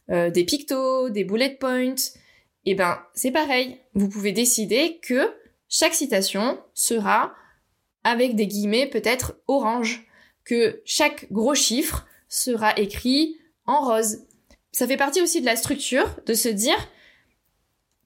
euh, 0.09 0.31
des 0.31 0.45
pictos, 0.45 1.11
des 1.11 1.23
bullet 1.23 1.51
points, 1.59 1.93
eh 2.65 2.73
ben 2.73 2.99
c'est 3.13 3.29
pareil. 3.29 3.77
Vous 3.93 4.09
pouvez 4.09 4.31
décider 4.31 4.99
que 5.03 5.31
chaque 5.69 5.93
citation 5.93 6.59
sera 6.73 7.35
avec 8.03 8.35
des 8.35 8.47
guillemets 8.47 8.87
peut-être 8.87 9.35
orange, 9.45 10.07
que 10.43 10.81
chaque 10.85 11.31
gros 11.31 11.53
chiffre 11.53 12.07
sera 12.29 12.75
écrit 12.79 13.37
en 13.67 13.81
rose. 13.81 14.25
Ça 14.71 14.87
fait 14.87 14.97
partie 14.97 15.21
aussi 15.21 15.39
de 15.39 15.45
la 15.45 15.55
structure 15.55 16.19
de 16.25 16.33
se 16.33 16.49
dire 16.49 16.89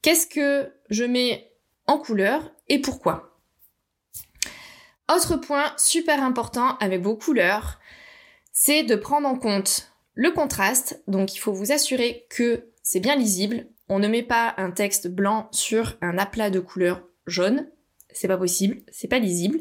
qu'est-ce 0.01 0.27
que 0.27 0.69
je 0.89 1.05
mets 1.05 1.49
en 1.85 1.97
couleur 1.97 2.51
et 2.67 2.79
pourquoi? 2.79 3.36
Autre 5.13 5.37
point 5.37 5.73
super 5.77 6.21
important 6.21 6.77
avec 6.79 7.01
vos 7.01 7.15
couleurs, 7.15 7.79
c'est 8.51 8.83
de 8.83 8.95
prendre 8.95 9.27
en 9.27 9.37
compte 9.37 9.91
le 10.13 10.31
contraste. 10.31 11.01
Donc 11.07 11.35
il 11.35 11.39
faut 11.39 11.53
vous 11.53 11.71
assurer 11.71 12.25
que 12.29 12.69
c'est 12.83 12.99
bien 12.99 13.15
lisible. 13.15 13.67
On 13.89 13.99
ne 13.99 14.07
met 14.07 14.23
pas 14.23 14.53
un 14.57 14.71
texte 14.71 15.07
blanc 15.07 15.47
sur 15.51 15.95
un 16.01 16.17
aplat 16.17 16.49
de 16.49 16.59
couleur 16.59 17.03
jaune. 17.25 17.67
C'est 18.11 18.27
pas 18.27 18.37
possible, 18.37 18.81
c'est 18.91 19.07
pas 19.07 19.19
lisible. 19.19 19.59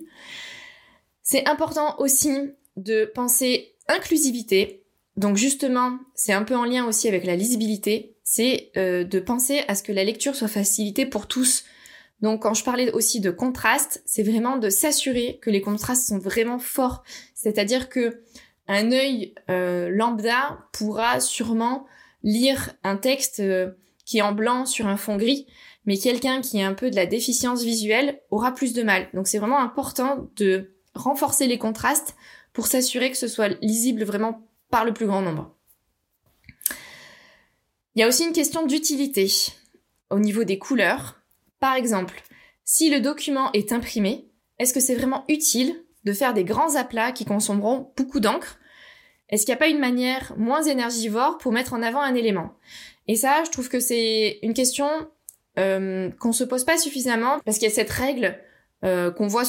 C'est 1.23 1.47
important 1.49 1.97
aussi 1.99 2.31
de 2.77 3.05
penser 3.05 3.75
inclusivité. 3.89 4.85
Donc 5.17 5.37
justement, 5.37 5.99
c'est 6.15 6.33
un 6.33 6.43
peu 6.43 6.57
en 6.57 6.65
lien 6.65 6.87
aussi 6.87 7.09
avec 7.09 7.25
la 7.25 7.37
lisibilité. 7.37 8.17
C'est 8.25 8.71
euh, 8.77 9.05
de 9.05 9.21
penser 9.21 9.63
à 9.69 9.75
ce 9.75 9.83
que 9.83 9.93
la 9.93 10.05
lecture 10.05 10.35
soit 10.35 10.49
facilitée 10.49 11.07
pour 11.07 11.27
tous. 11.27 11.65
Donc 12.21 12.43
quand 12.43 12.55
je 12.55 12.65
parlais 12.65 12.91
aussi 12.93 13.21
de 13.21 13.31
contraste, 13.31 14.03
c'est 14.07 14.23
vraiment 14.23 14.57
de 14.57 14.71
s'assurer 14.71 15.39
que 15.43 15.51
les 15.51 15.61
contrastes 15.61 16.09
sont 16.09 16.19
vraiment 16.19 16.59
forts. 16.59 17.03
C'est-à-dire 17.35 17.89
que 17.89 18.23
un 18.69 18.91
œil 18.91 19.35
euh, 19.51 19.91
lambda 19.91 20.59
pourra 20.73 21.21
sûrement 21.21 21.87
lire 22.23 22.73
un 22.83 22.97
texte 22.97 23.41
euh, 23.41 23.71
qui 24.05 24.19
est 24.19 24.23
en 24.23 24.33
blanc 24.33 24.67
sur 24.67 24.87
un 24.87 24.97
fond 24.97 25.17
gris, 25.17 25.47
mais 25.85 25.99
quelqu'un 25.99 26.41
qui 26.41 26.61
a 26.61 26.67
un 26.67 26.75
peu 26.75 26.91
de 26.91 26.97
la 26.97 27.07
déficience 27.07 27.63
visuelle 27.63 28.21
aura 28.31 28.53
plus 28.53 28.73
de 28.73 28.83
mal. 28.83 29.09
Donc 29.15 29.29
c'est 29.29 29.39
vraiment 29.39 29.61
important 29.61 30.29
de 30.37 30.75
renforcer 30.95 31.47
les 31.47 31.59
contrastes 31.59 32.17
pour 32.53 32.67
s'assurer 32.67 33.11
que 33.11 33.17
ce 33.17 33.29
soit 33.29 33.49
lisible 33.61 34.03
vraiment 34.03 34.49
par 34.71 34.85
le 34.85 34.93
plus 34.93 35.07
grand 35.07 35.23
nombre. 35.23 35.55
Il 37.95 38.01
y 38.01 38.03
a 38.03 38.09
aussi 38.09 38.25
une 38.25 38.33
question 38.33 38.67
d'utilité 38.67 39.31
au 40.11 40.19
niveau 40.19 40.45
des 40.45 40.59
couleurs. 40.59 41.21
Par 41.61 41.75
exemple, 41.75 42.23
si 42.65 42.91
le 42.91 43.01
document 43.01 43.51
est 43.53 43.73
imprimé, 43.73 44.29
est-ce 44.59 44.75
que 44.75 44.81
c'est 44.81 44.95
vraiment 44.95 45.25
utile 45.29 45.75
de 46.05 46.13
faire 46.13 46.35
des 46.35 46.45
grands 46.45 46.77
aplats 46.77 47.13
qui 47.13 47.25
consommeront 47.25 47.93
beaucoup 47.97 48.21
d'encre? 48.21 48.59
Est-ce 49.29 49.45
qu'il 49.45 49.53
n'y 49.53 49.57
a 49.57 49.59
pas 49.59 49.69
une 49.69 49.81
manière 49.81 50.35
moins 50.37 50.63
énergivore 50.63 51.39
pour 51.39 51.53
mettre 51.53 51.73
en 51.73 51.83
avant 51.83 52.01
un 52.01 52.15
élément? 52.15 52.55
Et 53.09 53.17
ça, 53.17 53.43
je 53.45 53.51
trouve 53.51 53.69
que 53.69 53.81
c'est 53.81 54.39
une 54.43 54.55
question 54.55 54.89
euh, 55.59 56.11
qu'on 56.21 56.33
se 56.33 56.45
pose 56.45 56.65
pas 56.65 56.79
suffisamment 56.79 57.39
parce 57.45 57.59
qu'il 57.59 57.69
y 57.69 57.73
a 57.73 57.75
cette 57.75 57.91
règle 57.91 58.39
euh, 58.85 59.11
qu'on 59.11 59.27
voit 59.27 59.45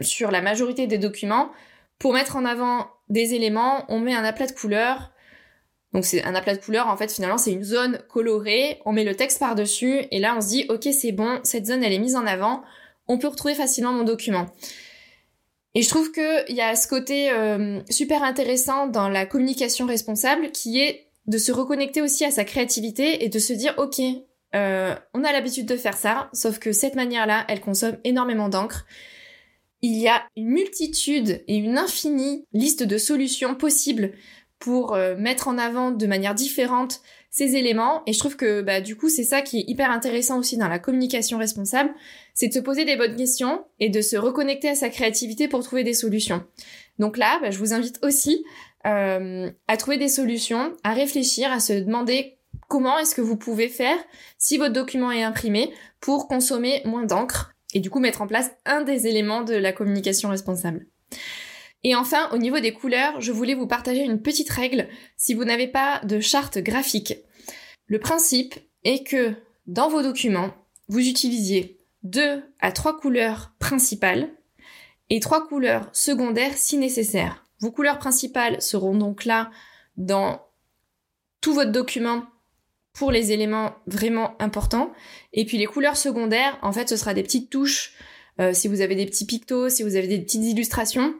sur 0.00 0.30
la 0.30 0.42
majorité 0.42 0.86
des 0.86 0.98
documents. 0.98 1.50
Pour 1.98 2.12
mettre 2.12 2.36
en 2.36 2.44
avant 2.44 2.90
des 3.08 3.34
éléments, 3.34 3.84
on 3.88 4.00
met 4.00 4.14
un 4.14 4.24
aplat 4.24 4.46
de 4.46 4.52
couleurs. 4.52 5.12
Donc 5.96 6.04
c'est 6.04 6.22
un 6.24 6.34
aplat 6.34 6.54
de 6.54 6.60
couleurs, 6.60 6.88
en 6.88 6.96
fait, 6.98 7.10
finalement, 7.10 7.38
c'est 7.38 7.52
une 7.52 7.64
zone 7.64 7.98
colorée. 8.10 8.82
On 8.84 8.92
met 8.92 9.02
le 9.02 9.14
texte 9.14 9.38
par-dessus 9.38 10.02
et 10.10 10.18
là, 10.18 10.34
on 10.36 10.42
se 10.42 10.48
dit, 10.48 10.66
ok, 10.68 10.86
c'est 10.92 11.10
bon, 11.10 11.40
cette 11.42 11.64
zone, 11.64 11.82
elle 11.82 11.94
est 11.94 11.98
mise 11.98 12.16
en 12.16 12.26
avant. 12.26 12.62
On 13.08 13.16
peut 13.16 13.28
retrouver 13.28 13.54
facilement 13.54 13.94
mon 13.94 14.04
document. 14.04 14.44
Et 15.74 15.80
je 15.80 15.88
trouve 15.88 16.12
qu'il 16.12 16.54
y 16.54 16.60
a 16.60 16.76
ce 16.76 16.86
côté 16.86 17.30
euh, 17.30 17.80
super 17.88 18.22
intéressant 18.24 18.88
dans 18.88 19.08
la 19.08 19.24
communication 19.24 19.86
responsable 19.86 20.52
qui 20.52 20.82
est 20.82 21.06
de 21.28 21.38
se 21.38 21.50
reconnecter 21.50 22.02
aussi 22.02 22.26
à 22.26 22.30
sa 22.30 22.44
créativité 22.44 23.24
et 23.24 23.30
de 23.30 23.38
se 23.38 23.54
dire 23.54 23.72
ok, 23.78 23.98
euh, 24.54 24.94
on 25.14 25.24
a 25.24 25.32
l'habitude 25.32 25.64
de 25.64 25.78
faire 25.78 25.96
ça, 25.96 26.28
sauf 26.34 26.58
que 26.58 26.72
cette 26.72 26.94
manière-là, 26.94 27.46
elle 27.48 27.62
consomme 27.62 27.96
énormément 28.04 28.50
d'encre. 28.50 28.84
Il 29.80 29.96
y 29.96 30.08
a 30.08 30.24
une 30.36 30.48
multitude 30.48 31.42
et 31.48 31.56
une 31.56 31.78
infinie 31.78 32.44
liste 32.52 32.82
de 32.82 32.98
solutions 32.98 33.54
possibles 33.54 34.12
pour 34.58 34.94
euh, 34.94 35.16
mettre 35.16 35.48
en 35.48 35.58
avant 35.58 35.90
de 35.90 36.06
manière 36.06 36.34
différente 36.34 37.00
ces 37.30 37.56
éléments. 37.56 38.02
Et 38.06 38.12
je 38.12 38.18
trouve 38.18 38.36
que 38.36 38.62
bah, 38.62 38.80
du 38.80 38.96
coup, 38.96 39.08
c'est 39.08 39.24
ça 39.24 39.42
qui 39.42 39.60
est 39.60 39.64
hyper 39.68 39.90
intéressant 39.90 40.38
aussi 40.38 40.56
dans 40.56 40.68
la 40.68 40.78
communication 40.78 41.38
responsable, 41.38 41.90
c'est 42.34 42.48
de 42.48 42.52
se 42.52 42.58
poser 42.58 42.84
des 42.84 42.96
bonnes 42.96 43.16
questions 43.16 43.64
et 43.78 43.90
de 43.90 44.00
se 44.00 44.16
reconnecter 44.16 44.70
à 44.70 44.74
sa 44.74 44.88
créativité 44.88 45.48
pour 45.48 45.62
trouver 45.62 45.84
des 45.84 45.94
solutions. 45.94 46.44
Donc 46.98 47.18
là, 47.18 47.38
bah, 47.42 47.50
je 47.50 47.58
vous 47.58 47.74
invite 47.74 47.98
aussi 48.02 48.44
euh, 48.86 49.50
à 49.68 49.76
trouver 49.76 49.98
des 49.98 50.08
solutions, 50.08 50.72
à 50.82 50.94
réfléchir, 50.94 51.52
à 51.52 51.60
se 51.60 51.74
demander 51.74 52.38
comment 52.68 52.98
est-ce 52.98 53.14
que 53.14 53.20
vous 53.20 53.36
pouvez 53.36 53.68
faire 53.68 53.98
si 54.38 54.56
votre 54.58 54.72
document 54.72 55.12
est 55.12 55.22
imprimé 55.22 55.72
pour 56.00 56.28
consommer 56.28 56.82
moins 56.84 57.04
d'encre 57.04 57.52
et 57.74 57.80
du 57.80 57.90
coup 57.90 58.00
mettre 58.00 58.22
en 58.22 58.26
place 58.26 58.50
un 58.64 58.82
des 58.82 59.06
éléments 59.06 59.42
de 59.42 59.54
la 59.54 59.72
communication 59.72 60.30
responsable. 60.30 60.86
Et 61.88 61.94
enfin, 61.94 62.28
au 62.32 62.38
niveau 62.38 62.58
des 62.58 62.72
couleurs, 62.72 63.20
je 63.20 63.30
voulais 63.30 63.54
vous 63.54 63.68
partager 63.68 64.02
une 64.02 64.20
petite 64.20 64.50
règle 64.50 64.88
si 65.16 65.34
vous 65.34 65.44
n'avez 65.44 65.68
pas 65.68 66.00
de 66.02 66.18
charte 66.18 66.58
graphique. 66.58 67.14
Le 67.86 68.00
principe 68.00 68.56
est 68.82 69.06
que 69.06 69.34
dans 69.68 69.88
vos 69.88 70.02
documents, 70.02 70.50
vous 70.88 70.98
utilisiez 70.98 71.78
deux 72.02 72.42
à 72.58 72.72
trois 72.72 72.98
couleurs 72.98 73.52
principales 73.60 74.30
et 75.10 75.20
trois 75.20 75.46
couleurs 75.46 75.88
secondaires 75.92 76.56
si 76.56 76.76
nécessaire. 76.76 77.44
Vos 77.60 77.70
couleurs 77.70 78.00
principales 78.00 78.60
seront 78.60 78.96
donc 78.96 79.24
là 79.24 79.52
dans 79.96 80.44
tout 81.40 81.54
votre 81.54 81.70
document 81.70 82.24
pour 82.94 83.12
les 83.12 83.30
éléments 83.30 83.76
vraiment 83.86 84.34
importants. 84.42 84.90
Et 85.32 85.44
puis 85.44 85.56
les 85.56 85.66
couleurs 85.66 85.96
secondaires, 85.96 86.58
en 86.62 86.72
fait, 86.72 86.88
ce 86.88 86.96
sera 86.96 87.14
des 87.14 87.22
petites 87.22 87.48
touches. 87.48 87.92
Euh, 88.40 88.52
si 88.52 88.66
vous 88.66 88.80
avez 88.80 88.96
des 88.96 89.06
petits 89.06 89.24
pictos, 89.24 89.68
si 89.68 89.84
vous 89.84 89.94
avez 89.94 90.08
des 90.08 90.18
petites 90.18 90.44
illustrations, 90.44 91.14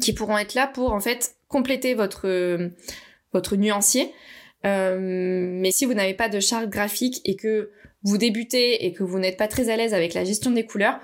qui 0.00 0.12
pourront 0.12 0.38
être 0.38 0.54
là 0.54 0.66
pour 0.66 0.92
en 0.92 1.00
fait 1.00 1.36
compléter 1.48 1.94
votre 1.94 2.70
votre 3.32 3.56
nuancier. 3.56 4.12
Euh, 4.64 4.98
mais 5.00 5.70
si 5.70 5.84
vous 5.84 5.94
n'avez 5.94 6.14
pas 6.14 6.28
de 6.28 6.40
charte 6.40 6.68
graphique 6.68 7.20
et 7.24 7.36
que 7.36 7.70
vous 8.02 8.18
débutez 8.18 8.84
et 8.84 8.92
que 8.92 9.02
vous 9.02 9.18
n'êtes 9.18 9.36
pas 9.36 9.48
très 9.48 9.68
à 9.68 9.76
l'aise 9.76 9.94
avec 9.94 10.14
la 10.14 10.24
gestion 10.24 10.50
des 10.50 10.64
couleurs, 10.64 11.00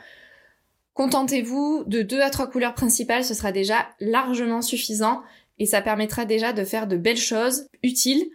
contentez-vous 0.95 1.85
de 1.87 2.03
deux 2.03 2.21
à 2.21 2.31
trois 2.31 2.49
couleurs 2.49 2.75
principales, 2.75 3.25
ce 3.25 3.35
sera 3.35 3.53
déjà 3.53 3.89
largement 4.01 4.63
suffisant 4.63 5.23
et 5.59 5.67
ça 5.67 5.81
permettra 5.81 6.25
déjà 6.25 6.53
de 6.53 6.65
faire 6.65 6.87
de 6.87 6.97
belles 6.97 7.17
choses 7.17 7.67
utiles 7.83 8.31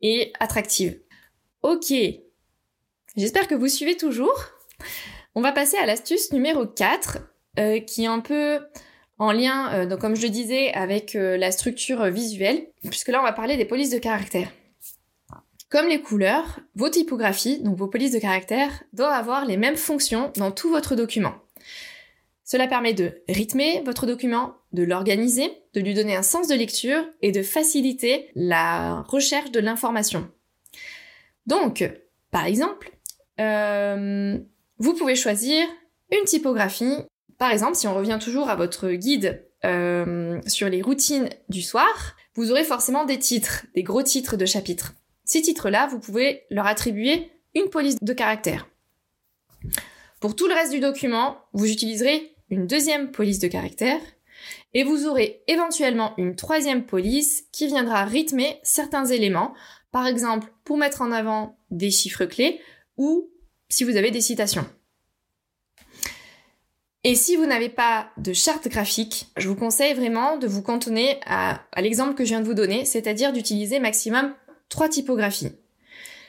et 0.00 0.32
attractives. 0.38 1.00
Ok, 1.62 1.92
j'espère 3.16 3.48
que 3.48 3.54
vous 3.54 3.68
suivez 3.68 3.96
toujours. 3.96 4.46
On 5.34 5.40
va 5.40 5.52
passer 5.52 5.76
à 5.76 5.86
l'astuce 5.86 6.32
numéro 6.32 6.66
4 6.66 7.18
euh, 7.58 7.80
qui 7.80 8.04
est 8.04 8.08
un 8.08 8.20
peu 8.20 8.60
en 9.18 9.32
lien, 9.32 9.72
euh, 9.72 9.86
donc 9.86 10.00
comme 10.00 10.16
je 10.16 10.22
le 10.22 10.28
disais, 10.28 10.72
avec 10.72 11.14
euh, 11.14 11.36
la 11.36 11.50
structure 11.50 12.04
visuelle, 12.06 12.66
puisque 12.88 13.08
là 13.08 13.20
on 13.20 13.24
va 13.24 13.32
parler 13.32 13.56
des 13.56 13.64
polices 13.64 13.90
de 13.90 13.98
caractère. 13.98 14.50
Comme 15.70 15.88
les 15.88 16.00
couleurs, 16.00 16.60
vos 16.76 16.88
typographies, 16.88 17.60
donc 17.62 17.76
vos 17.76 17.88
polices 17.88 18.12
de 18.12 18.18
caractère, 18.18 18.82
doivent 18.94 19.12
avoir 19.12 19.44
les 19.44 19.58
mêmes 19.58 19.76
fonctions 19.76 20.32
dans 20.36 20.50
tout 20.50 20.70
votre 20.70 20.94
document. 20.94 21.34
Cela 22.42 22.66
permet 22.66 22.94
de 22.94 23.22
rythmer 23.28 23.82
votre 23.84 24.06
document, 24.06 24.54
de 24.72 24.82
l'organiser, 24.82 25.50
de 25.74 25.80
lui 25.80 25.92
donner 25.92 26.16
un 26.16 26.22
sens 26.22 26.48
de 26.48 26.54
lecture 26.54 27.04
et 27.20 27.30
de 27.30 27.42
faciliter 27.42 28.30
la 28.34 29.02
recherche 29.02 29.50
de 29.50 29.60
l'information. 29.60 30.30
Donc, 31.46 31.84
par 32.30 32.46
exemple, 32.46 32.90
euh, 33.38 34.38
vous 34.78 34.94
pouvez 34.94 35.14
choisir 35.14 35.66
une 36.10 36.24
typographie 36.24 36.96
par 37.36 37.50
exemple, 37.50 37.76
si 37.76 37.86
on 37.86 37.94
revient 37.94 38.18
toujours 38.20 38.48
à 38.48 38.56
votre 38.56 38.90
guide 38.90 39.44
euh, 39.64 40.40
sur 40.46 40.68
les 40.68 40.82
routines 40.82 41.28
du 41.48 41.62
soir, 41.62 42.16
vous 42.34 42.50
aurez 42.50 42.64
forcément 42.64 43.04
des 43.04 43.18
titres, 43.18 43.66
des 43.74 43.82
gros 43.82 44.02
titres 44.02 44.36
de 44.36 44.46
chapitres. 44.46 44.94
Ces 45.24 45.42
titres-là, 45.42 45.86
vous 45.88 45.98
pouvez 45.98 46.44
leur 46.50 46.66
attribuer 46.66 47.30
une 47.54 47.68
police 47.68 47.96
de 48.00 48.12
caractère. 48.12 48.68
Pour 50.20 50.34
tout 50.34 50.48
le 50.48 50.54
reste 50.54 50.72
du 50.72 50.80
document, 50.80 51.38
vous 51.52 51.70
utiliserez 51.70 52.34
une 52.50 52.66
deuxième 52.66 53.10
police 53.10 53.38
de 53.38 53.48
caractère 53.48 54.00
et 54.74 54.84
vous 54.84 55.06
aurez 55.06 55.42
éventuellement 55.46 56.14
une 56.16 56.36
troisième 56.36 56.84
police 56.86 57.44
qui 57.52 57.66
viendra 57.66 58.04
rythmer 58.04 58.58
certains 58.62 59.04
éléments, 59.06 59.54
par 59.92 60.06
exemple 60.06 60.52
pour 60.64 60.76
mettre 60.76 61.02
en 61.02 61.12
avant 61.12 61.58
des 61.70 61.90
chiffres 61.90 62.24
clés 62.24 62.60
ou 62.96 63.30
si 63.68 63.84
vous 63.84 63.96
avez 63.96 64.10
des 64.10 64.20
citations. 64.20 64.66
Et 67.08 67.14
si 67.14 67.36
vous 67.36 67.46
n'avez 67.46 67.70
pas 67.70 68.10
de 68.18 68.34
charte 68.34 68.68
graphique, 68.68 69.28
je 69.38 69.48
vous 69.48 69.54
conseille 69.54 69.94
vraiment 69.94 70.36
de 70.36 70.46
vous 70.46 70.60
cantonner 70.60 71.18
à, 71.24 71.64
l'exemple 71.78 72.12
que 72.12 72.22
je 72.22 72.28
viens 72.28 72.42
de 72.42 72.44
vous 72.44 72.52
donner, 72.52 72.84
c'est-à-dire 72.84 73.32
d'utiliser 73.32 73.80
maximum 73.80 74.34
trois 74.68 74.90
typographies. 74.90 75.52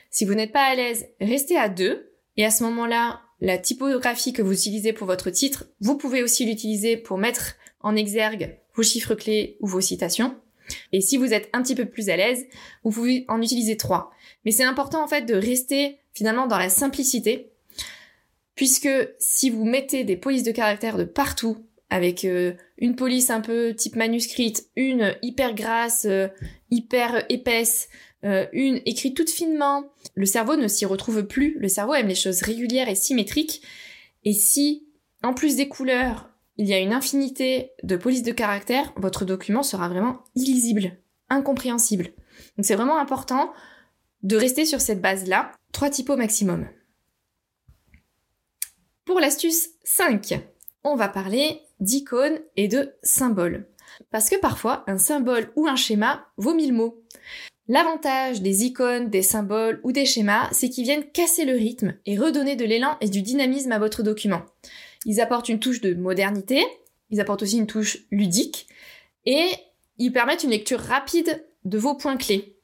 Si 0.09 0.23
vous 0.23 0.35
n'êtes 0.35 0.53
pas 0.53 0.63
à 0.63 0.75
l'aise, 0.75 1.09
restez 1.19 1.57
à 1.57 1.67
deux, 1.67 2.13
et 2.37 2.45
à 2.45 2.49
ce 2.49 2.63
moment-là, 2.63 3.19
la 3.41 3.57
typographie 3.57 4.31
que 4.31 4.41
vous 4.41 4.53
utilisez 4.53 4.93
pour 4.93 5.05
votre 5.05 5.31
titre, 5.31 5.65
vous 5.81 5.97
pouvez 5.97 6.23
aussi 6.23 6.45
l'utiliser 6.45 6.95
pour 6.95 7.17
mettre 7.17 7.55
en 7.81 7.97
exergue 7.97 8.57
vos 8.73 8.83
chiffres 8.83 9.15
clés 9.15 9.57
ou 9.59 9.67
vos 9.67 9.81
citations. 9.81 10.37
Et 10.93 11.01
si 11.01 11.17
vous 11.17 11.33
êtes 11.33 11.49
un 11.51 11.61
petit 11.61 11.75
peu 11.75 11.87
plus 11.87 12.09
à 12.09 12.15
l'aise, 12.15 12.45
vous 12.85 12.91
pouvez 12.91 13.25
en 13.27 13.41
utiliser 13.41 13.75
trois. 13.75 14.11
Mais 14.45 14.51
c'est 14.51 14.63
important 14.63 15.03
en 15.03 15.07
fait 15.09 15.25
de 15.25 15.35
rester 15.35 15.97
finalement 16.13 16.47
dans 16.47 16.57
la 16.57 16.69
simplicité, 16.69 17.48
puisque 18.59 18.89
si 19.19 19.49
vous 19.49 19.63
mettez 19.63 20.03
des 20.03 20.17
polices 20.17 20.43
de 20.43 20.51
caractère 20.51 20.97
de 20.97 21.05
partout, 21.05 21.59
avec 21.89 22.25
euh, 22.25 22.51
une 22.77 22.97
police 22.97 23.29
un 23.29 23.39
peu 23.39 23.73
type 23.73 23.95
manuscrite, 23.95 24.67
une 24.75 25.15
hyper 25.21 25.55
grasse, 25.55 26.03
euh, 26.03 26.27
hyper 26.69 27.23
épaisse, 27.29 27.87
euh, 28.25 28.47
une 28.51 28.81
écrite 28.85 29.15
toute 29.15 29.29
finement, 29.29 29.85
le 30.13 30.25
cerveau 30.25 30.57
ne 30.57 30.67
s'y 30.67 30.85
retrouve 30.85 31.23
plus. 31.23 31.55
Le 31.57 31.69
cerveau 31.69 31.93
aime 31.93 32.09
les 32.09 32.15
choses 32.15 32.41
régulières 32.41 32.89
et 32.89 32.95
symétriques. 32.95 33.61
Et 34.25 34.33
si, 34.33 34.89
en 35.23 35.33
plus 35.33 35.55
des 35.55 35.69
couleurs, 35.69 36.29
il 36.57 36.67
y 36.67 36.73
a 36.73 36.79
une 36.79 36.91
infinité 36.91 37.71
de 37.83 37.95
polices 37.95 38.23
de 38.23 38.33
caractère, 38.33 38.91
votre 38.97 39.23
document 39.23 39.63
sera 39.63 39.87
vraiment 39.87 40.19
illisible, 40.35 40.97
incompréhensible. 41.29 42.09
Donc 42.57 42.65
c'est 42.65 42.75
vraiment 42.75 42.99
important 42.99 43.53
de 44.23 44.35
rester 44.35 44.65
sur 44.65 44.81
cette 44.81 44.99
base-là, 44.99 45.53
trois 45.71 45.89
typos 45.89 46.17
maximum. 46.17 46.67
Pour 49.09 49.19
l'astuce 49.19 49.69
5, 49.85 50.39
on 50.83 50.95
va 50.95 51.07
parler 51.07 51.63
d'icônes 51.79 52.37
et 52.55 52.67
de 52.67 52.93
symboles. 53.01 53.65
Parce 54.11 54.29
que 54.29 54.39
parfois, 54.39 54.83
un 54.85 54.99
symbole 54.99 55.51
ou 55.55 55.67
un 55.67 55.75
schéma 55.75 56.27
vaut 56.37 56.53
mille 56.53 56.73
mots. 56.73 57.01
L'avantage 57.67 58.43
des 58.43 58.65
icônes, 58.65 59.09
des 59.09 59.23
symboles 59.23 59.81
ou 59.83 59.91
des 59.91 60.05
schémas, 60.05 60.47
c'est 60.51 60.69
qu'ils 60.69 60.83
viennent 60.83 61.09
casser 61.09 61.45
le 61.45 61.53
rythme 61.53 61.95
et 62.05 62.19
redonner 62.19 62.55
de 62.55 62.65
l'élan 62.65 62.97
et 63.01 63.09
du 63.09 63.23
dynamisme 63.23 63.71
à 63.71 63.79
votre 63.79 64.03
document. 64.03 64.43
Ils 65.05 65.21
apportent 65.21 65.49
une 65.49 65.59
touche 65.59 65.81
de 65.81 65.95
modernité, 65.95 66.63
ils 67.09 67.19
apportent 67.19 67.41
aussi 67.41 67.57
une 67.57 67.65
touche 67.65 68.05
ludique, 68.11 68.67
et 69.25 69.47
ils 69.97 70.13
permettent 70.13 70.43
une 70.43 70.51
lecture 70.51 70.81
rapide 70.81 71.43
de 71.65 71.79
vos 71.79 71.95
points 71.95 72.17
clés. 72.17 72.57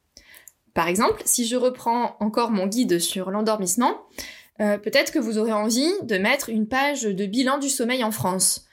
Par 0.75 0.87
exemple, 0.89 1.23
si 1.25 1.47
je 1.47 1.55
reprends 1.55 2.17
encore 2.19 2.51
mon 2.51 2.67
guide 2.67 2.99
sur 2.99 3.31
l'endormissement, 3.31 4.05
euh, 4.61 4.77
peut-être 4.77 5.11
que 5.11 5.19
vous 5.19 5.37
aurez 5.37 5.51
envie 5.51 5.91
de 6.03 6.17
mettre 6.17 6.49
une 6.49 6.67
page 6.67 7.03
de 7.03 7.25
bilan 7.25 7.57
du 7.57 7.69
sommeil 7.69 8.03
en 8.03 8.11
France. 8.11 8.65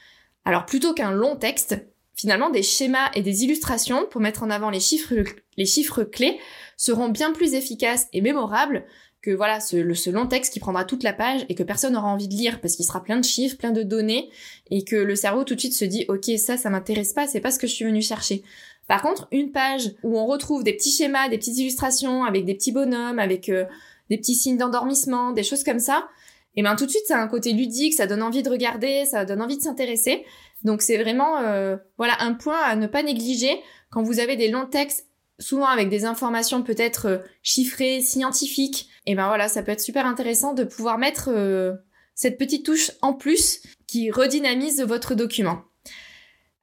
Alors 0.44 0.66
plutôt 0.66 0.94
qu'un 0.94 1.10
long 1.10 1.36
texte, 1.36 1.76
finalement 2.14 2.50
des 2.50 2.62
schémas 2.62 3.10
et 3.14 3.22
des 3.22 3.44
illustrations 3.44 4.06
pour 4.10 4.20
mettre 4.20 4.42
en 4.42 4.50
avant 4.50 4.70
les 4.70 4.80
chiffres, 4.80 5.14
les 5.56 5.66
chiffres 5.66 6.04
clés 6.04 6.38
seront 6.76 7.08
bien 7.08 7.32
plus 7.32 7.54
efficaces 7.54 8.08
et 8.12 8.20
mémorables 8.20 8.84
que 9.22 9.30
voilà 9.30 9.60
ce, 9.60 10.10
long 10.10 10.26
texte 10.26 10.52
qui 10.52 10.60
prendra 10.60 10.84
toute 10.84 11.04
la 11.04 11.12
page 11.12 11.46
et 11.48 11.54
que 11.54 11.62
personne 11.62 11.92
n'aura 11.92 12.08
envie 12.08 12.26
de 12.26 12.34
lire 12.34 12.60
parce 12.60 12.74
qu'il 12.74 12.84
sera 12.84 13.02
plein 13.02 13.18
de 13.18 13.24
chiffres, 13.24 13.56
plein 13.56 13.70
de 13.70 13.84
données 13.84 14.30
et 14.70 14.84
que 14.84 14.96
le 14.96 15.14
cerveau 15.14 15.44
tout 15.44 15.54
de 15.54 15.60
suite 15.60 15.74
se 15.74 15.84
dit 15.84 16.04
ok 16.08 16.30
ça 16.38 16.56
ça 16.56 16.70
m'intéresse 16.70 17.12
pas, 17.12 17.28
c'est 17.28 17.40
pas 17.40 17.52
ce 17.52 17.60
que 17.60 17.68
je 17.68 17.72
suis 17.72 17.84
venu 17.84 18.02
chercher. 18.02 18.42
Par 18.88 19.00
contre, 19.00 19.28
une 19.30 19.52
page 19.52 19.92
où 20.02 20.18
on 20.18 20.26
retrouve 20.26 20.64
des 20.64 20.72
petits 20.72 20.90
schémas, 20.90 21.28
des 21.28 21.38
petites 21.38 21.56
illustrations 21.56 22.24
avec 22.24 22.44
des 22.44 22.54
petits 22.54 22.72
bonhommes, 22.72 23.20
avec 23.20 23.48
euh, 23.48 23.64
des 24.12 24.18
petits 24.18 24.34
signes 24.34 24.58
d'endormissement, 24.58 25.32
des 25.32 25.42
choses 25.42 25.64
comme 25.64 25.78
ça, 25.78 26.06
et 26.54 26.62
ben 26.62 26.76
tout 26.76 26.84
de 26.84 26.90
suite 26.90 27.06
ça 27.06 27.16
a 27.16 27.22
un 27.22 27.28
côté 27.28 27.54
ludique, 27.54 27.94
ça 27.94 28.06
donne 28.06 28.22
envie 28.22 28.42
de 28.42 28.50
regarder, 28.50 29.06
ça 29.06 29.24
donne 29.24 29.40
envie 29.40 29.56
de 29.56 29.62
s'intéresser. 29.62 30.26
Donc 30.64 30.82
c'est 30.82 30.98
vraiment 30.98 31.38
euh, 31.38 31.78
voilà 31.96 32.20
un 32.20 32.34
point 32.34 32.58
à 32.58 32.76
ne 32.76 32.86
pas 32.86 33.02
négliger 33.02 33.58
quand 33.90 34.02
vous 34.02 34.20
avez 34.20 34.36
des 34.36 34.50
longs 34.50 34.66
textes 34.66 35.06
souvent 35.38 35.64
avec 35.64 35.88
des 35.88 36.04
informations 36.04 36.62
peut-être 36.62 37.06
euh, 37.06 37.18
chiffrées, 37.42 38.02
scientifiques, 38.02 38.90
et 39.06 39.14
ben 39.14 39.28
voilà, 39.28 39.48
ça 39.48 39.62
peut 39.62 39.72
être 39.72 39.80
super 39.80 40.04
intéressant 40.04 40.52
de 40.52 40.64
pouvoir 40.64 40.98
mettre 40.98 41.30
euh, 41.32 41.72
cette 42.14 42.36
petite 42.36 42.66
touche 42.66 42.90
en 43.00 43.14
plus 43.14 43.62
qui 43.86 44.10
redynamise 44.10 44.82
votre 44.82 45.14
document. 45.14 45.62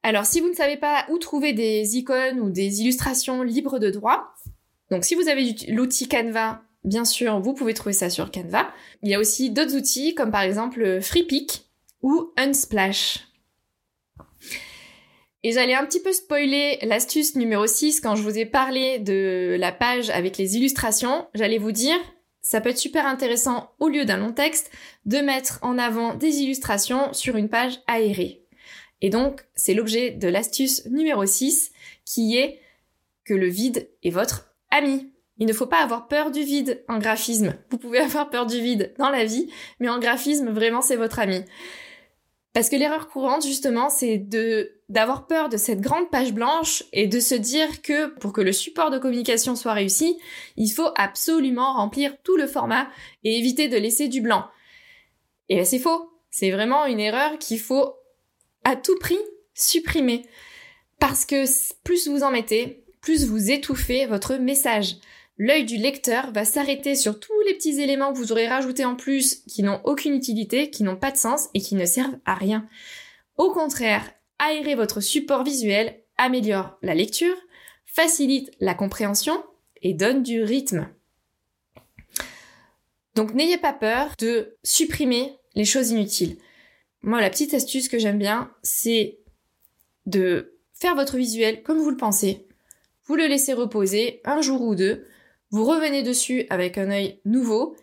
Alors 0.04 0.24
si 0.24 0.40
vous 0.40 0.48
ne 0.50 0.54
savez 0.54 0.76
pas 0.76 1.04
où 1.10 1.18
trouver 1.18 1.52
des 1.52 1.96
icônes 1.96 2.38
ou 2.38 2.48
des 2.48 2.80
illustrations 2.80 3.42
libres 3.42 3.80
de 3.80 3.90
droit, 3.90 4.36
donc 4.92 5.04
si 5.04 5.16
vous 5.16 5.28
avez 5.28 5.52
l'outil 5.68 6.06
Canva, 6.06 6.62
bien 6.84 7.04
sûr, 7.04 7.40
vous 7.40 7.54
pouvez 7.54 7.74
trouver 7.74 7.92
ça 7.92 8.10
sur 8.10 8.30
Canva. 8.30 8.72
Il 9.02 9.10
y 9.10 9.14
a 9.14 9.20
aussi 9.20 9.50
d'autres 9.50 9.76
outils 9.76 10.14
comme 10.14 10.30
par 10.30 10.42
exemple 10.42 11.00
FreePic 11.00 11.66
ou 12.02 12.32
Unsplash. 12.36 13.26
Et 15.42 15.52
j'allais 15.52 15.74
un 15.74 15.86
petit 15.86 16.02
peu 16.02 16.12
spoiler 16.12 16.78
l'astuce 16.82 17.34
numéro 17.34 17.66
6 17.66 18.00
quand 18.00 18.14
je 18.14 18.22
vous 18.22 18.36
ai 18.36 18.44
parlé 18.44 18.98
de 18.98 19.56
la 19.58 19.72
page 19.72 20.10
avec 20.10 20.36
les 20.36 20.56
illustrations. 20.56 21.26
J'allais 21.34 21.58
vous 21.58 21.72
dire, 21.72 21.96
ça 22.42 22.60
peut 22.60 22.68
être 22.68 22.78
super 22.78 23.06
intéressant 23.06 23.72
au 23.78 23.88
lieu 23.88 24.04
d'un 24.04 24.18
long 24.18 24.32
texte 24.32 24.70
de 25.06 25.18
mettre 25.18 25.58
en 25.62 25.78
avant 25.78 26.14
des 26.14 26.40
illustrations 26.40 27.12
sur 27.14 27.36
une 27.36 27.48
page 27.48 27.80
aérée. 27.86 28.42
Et 29.00 29.08
donc, 29.08 29.46
c'est 29.54 29.72
l'objet 29.72 30.10
de 30.10 30.28
l'astuce 30.28 30.84
numéro 30.86 31.24
6 31.24 31.72
qui 32.04 32.36
est 32.36 32.60
que 33.24 33.32
le 33.32 33.48
vide 33.48 33.88
est 34.02 34.10
votre 34.10 34.54
ami. 34.70 35.10
Il 35.40 35.46
ne 35.46 35.52
faut 35.54 35.66
pas 35.66 35.82
avoir 35.82 36.06
peur 36.06 36.30
du 36.30 36.42
vide 36.42 36.84
en 36.86 36.98
graphisme. 36.98 37.54
Vous 37.70 37.78
pouvez 37.78 37.98
avoir 38.00 38.30
peur 38.30 38.46
du 38.46 38.60
vide 38.60 38.94
dans 38.98 39.08
la 39.08 39.24
vie, 39.24 39.50
mais 39.80 39.88
en 39.88 39.98
graphisme, 39.98 40.50
vraiment, 40.50 40.82
c'est 40.82 40.96
votre 40.96 41.18
ami. 41.18 41.42
Parce 42.52 42.68
que 42.68 42.76
l'erreur 42.76 43.08
courante, 43.08 43.46
justement, 43.46 43.90
c'est 43.90 44.18
d'avoir 44.88 45.26
peur 45.26 45.48
de 45.48 45.56
cette 45.56 45.80
grande 45.80 46.10
page 46.10 46.34
blanche 46.34 46.82
et 46.92 47.06
de 47.06 47.20
se 47.20 47.36
dire 47.36 47.80
que 47.80 48.06
pour 48.18 48.32
que 48.32 48.40
le 48.40 48.52
support 48.52 48.90
de 48.90 48.98
communication 48.98 49.54
soit 49.54 49.72
réussi, 49.72 50.18
il 50.56 50.68
faut 50.68 50.90
absolument 50.96 51.74
remplir 51.74 52.20
tout 52.22 52.36
le 52.36 52.48
format 52.48 52.88
et 53.22 53.38
éviter 53.38 53.68
de 53.68 53.76
laisser 53.76 54.08
du 54.08 54.20
blanc. 54.20 54.44
Et 55.48 55.56
ben, 55.56 55.64
c'est 55.64 55.78
faux. 55.78 56.10
C'est 56.30 56.50
vraiment 56.50 56.86
une 56.86 57.00
erreur 57.00 57.38
qu'il 57.38 57.60
faut 57.60 57.94
à 58.64 58.74
tout 58.74 58.98
prix 58.98 59.18
supprimer. 59.54 60.26
Parce 60.98 61.24
que 61.24 61.44
plus 61.84 62.08
vous 62.08 62.24
en 62.24 62.30
mettez, 62.30 62.84
plus 63.00 63.26
vous 63.26 63.50
étouffez 63.50 64.06
votre 64.06 64.36
message 64.36 64.96
l'œil 65.40 65.64
du 65.64 65.78
lecteur 65.78 66.32
va 66.32 66.44
s'arrêter 66.44 66.94
sur 66.94 67.18
tous 67.18 67.40
les 67.46 67.54
petits 67.54 67.80
éléments 67.80 68.12
que 68.12 68.18
vous 68.18 68.30
aurez 68.30 68.46
rajoutés 68.46 68.84
en 68.84 68.94
plus 68.94 69.36
qui 69.46 69.62
n'ont 69.62 69.80
aucune 69.84 70.14
utilité, 70.14 70.68
qui 70.68 70.82
n'ont 70.82 70.98
pas 70.98 71.10
de 71.10 71.16
sens 71.16 71.48
et 71.54 71.60
qui 71.62 71.76
ne 71.76 71.86
servent 71.86 72.18
à 72.26 72.34
rien. 72.34 72.68
Au 73.38 73.50
contraire, 73.50 74.04
aérer 74.38 74.74
votre 74.74 75.00
support 75.00 75.42
visuel 75.42 75.98
améliore 76.18 76.76
la 76.82 76.94
lecture, 76.94 77.34
facilite 77.86 78.50
la 78.60 78.74
compréhension 78.74 79.42
et 79.80 79.94
donne 79.94 80.22
du 80.22 80.42
rythme. 80.42 80.90
Donc 83.14 83.32
n'ayez 83.32 83.56
pas 83.56 83.72
peur 83.72 84.10
de 84.18 84.58
supprimer 84.62 85.38
les 85.54 85.64
choses 85.64 85.90
inutiles. 85.90 86.36
Moi, 87.00 87.22
la 87.22 87.30
petite 87.30 87.54
astuce 87.54 87.88
que 87.88 87.98
j'aime 87.98 88.18
bien, 88.18 88.52
c'est 88.62 89.20
de 90.04 90.58
faire 90.74 90.94
votre 90.94 91.16
visuel 91.16 91.62
comme 91.62 91.78
vous 91.78 91.90
le 91.90 91.96
pensez. 91.96 92.46
Vous 93.04 93.16
le 93.16 93.26
laissez 93.26 93.54
reposer 93.54 94.20
un 94.26 94.42
jour 94.42 94.60
ou 94.60 94.74
deux, 94.74 95.06
vous 95.50 95.64
revenez 95.64 96.02
dessus 96.02 96.46
avec 96.50 96.78
un 96.78 96.90
œil 96.90 97.20
nouveau, 97.24 97.76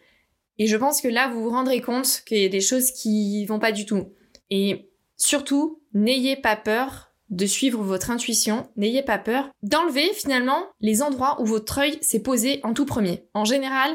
et 0.59 0.67
je 0.67 0.77
pense 0.77 1.01
que 1.01 1.07
là, 1.07 1.27
vous 1.27 1.43
vous 1.43 1.49
rendrez 1.49 1.81
compte 1.81 2.23
qu'il 2.25 2.39
y 2.39 2.45
a 2.45 2.49
des 2.49 2.61
choses 2.61 2.91
qui 2.91 3.45
vont 3.45 3.59
pas 3.59 3.71
du 3.71 3.85
tout. 3.85 4.13
Et 4.49 4.89
surtout, 5.15 5.81
n'ayez 5.93 6.35
pas 6.35 6.55
peur 6.55 7.11
de 7.29 7.45
suivre 7.45 7.83
votre 7.83 8.09
intuition, 8.09 8.69
n'ayez 8.77 9.03
pas 9.03 9.17
peur 9.17 9.49
d'enlever 9.61 10.13
finalement 10.13 10.65
les 10.79 11.01
endroits 11.01 11.41
où 11.41 11.45
votre 11.45 11.79
œil 11.79 11.97
s'est 12.01 12.21
posé 12.21 12.61
en 12.63 12.73
tout 12.73 12.85
premier. 12.85 13.27
En 13.33 13.43
général, 13.43 13.91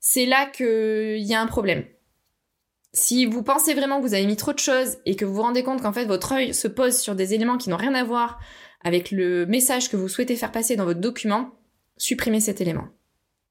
c'est 0.00 0.26
là 0.26 0.46
qu'il 0.46 1.24
y 1.24 1.34
a 1.34 1.40
un 1.40 1.46
problème. 1.46 1.84
Si 2.92 3.26
vous 3.26 3.42
pensez 3.42 3.74
vraiment 3.74 3.98
que 3.98 4.06
vous 4.06 4.14
avez 4.14 4.26
mis 4.26 4.36
trop 4.36 4.52
de 4.52 4.58
choses 4.58 4.96
et 5.04 5.16
que 5.16 5.24
vous 5.24 5.34
vous 5.34 5.42
rendez 5.42 5.62
compte 5.62 5.82
qu'en 5.82 5.92
fait 5.92 6.06
votre 6.06 6.32
œil 6.32 6.54
se 6.54 6.66
pose 6.66 6.96
sur 6.96 7.14
des 7.14 7.34
éléments 7.34 7.58
qui 7.58 7.68
n'ont 7.68 7.76
rien 7.76 7.94
à 7.94 8.02
voir 8.02 8.40
avec 8.82 9.10
le 9.10 9.46
message 9.46 9.90
que 9.90 9.96
vous 9.96 10.08
souhaitez 10.08 10.34
faire 10.34 10.52
passer 10.52 10.76
dans 10.76 10.84
votre 10.84 11.00
document, 11.00 11.50
supprimez 11.98 12.40
cet 12.40 12.60
élément. 12.60 12.88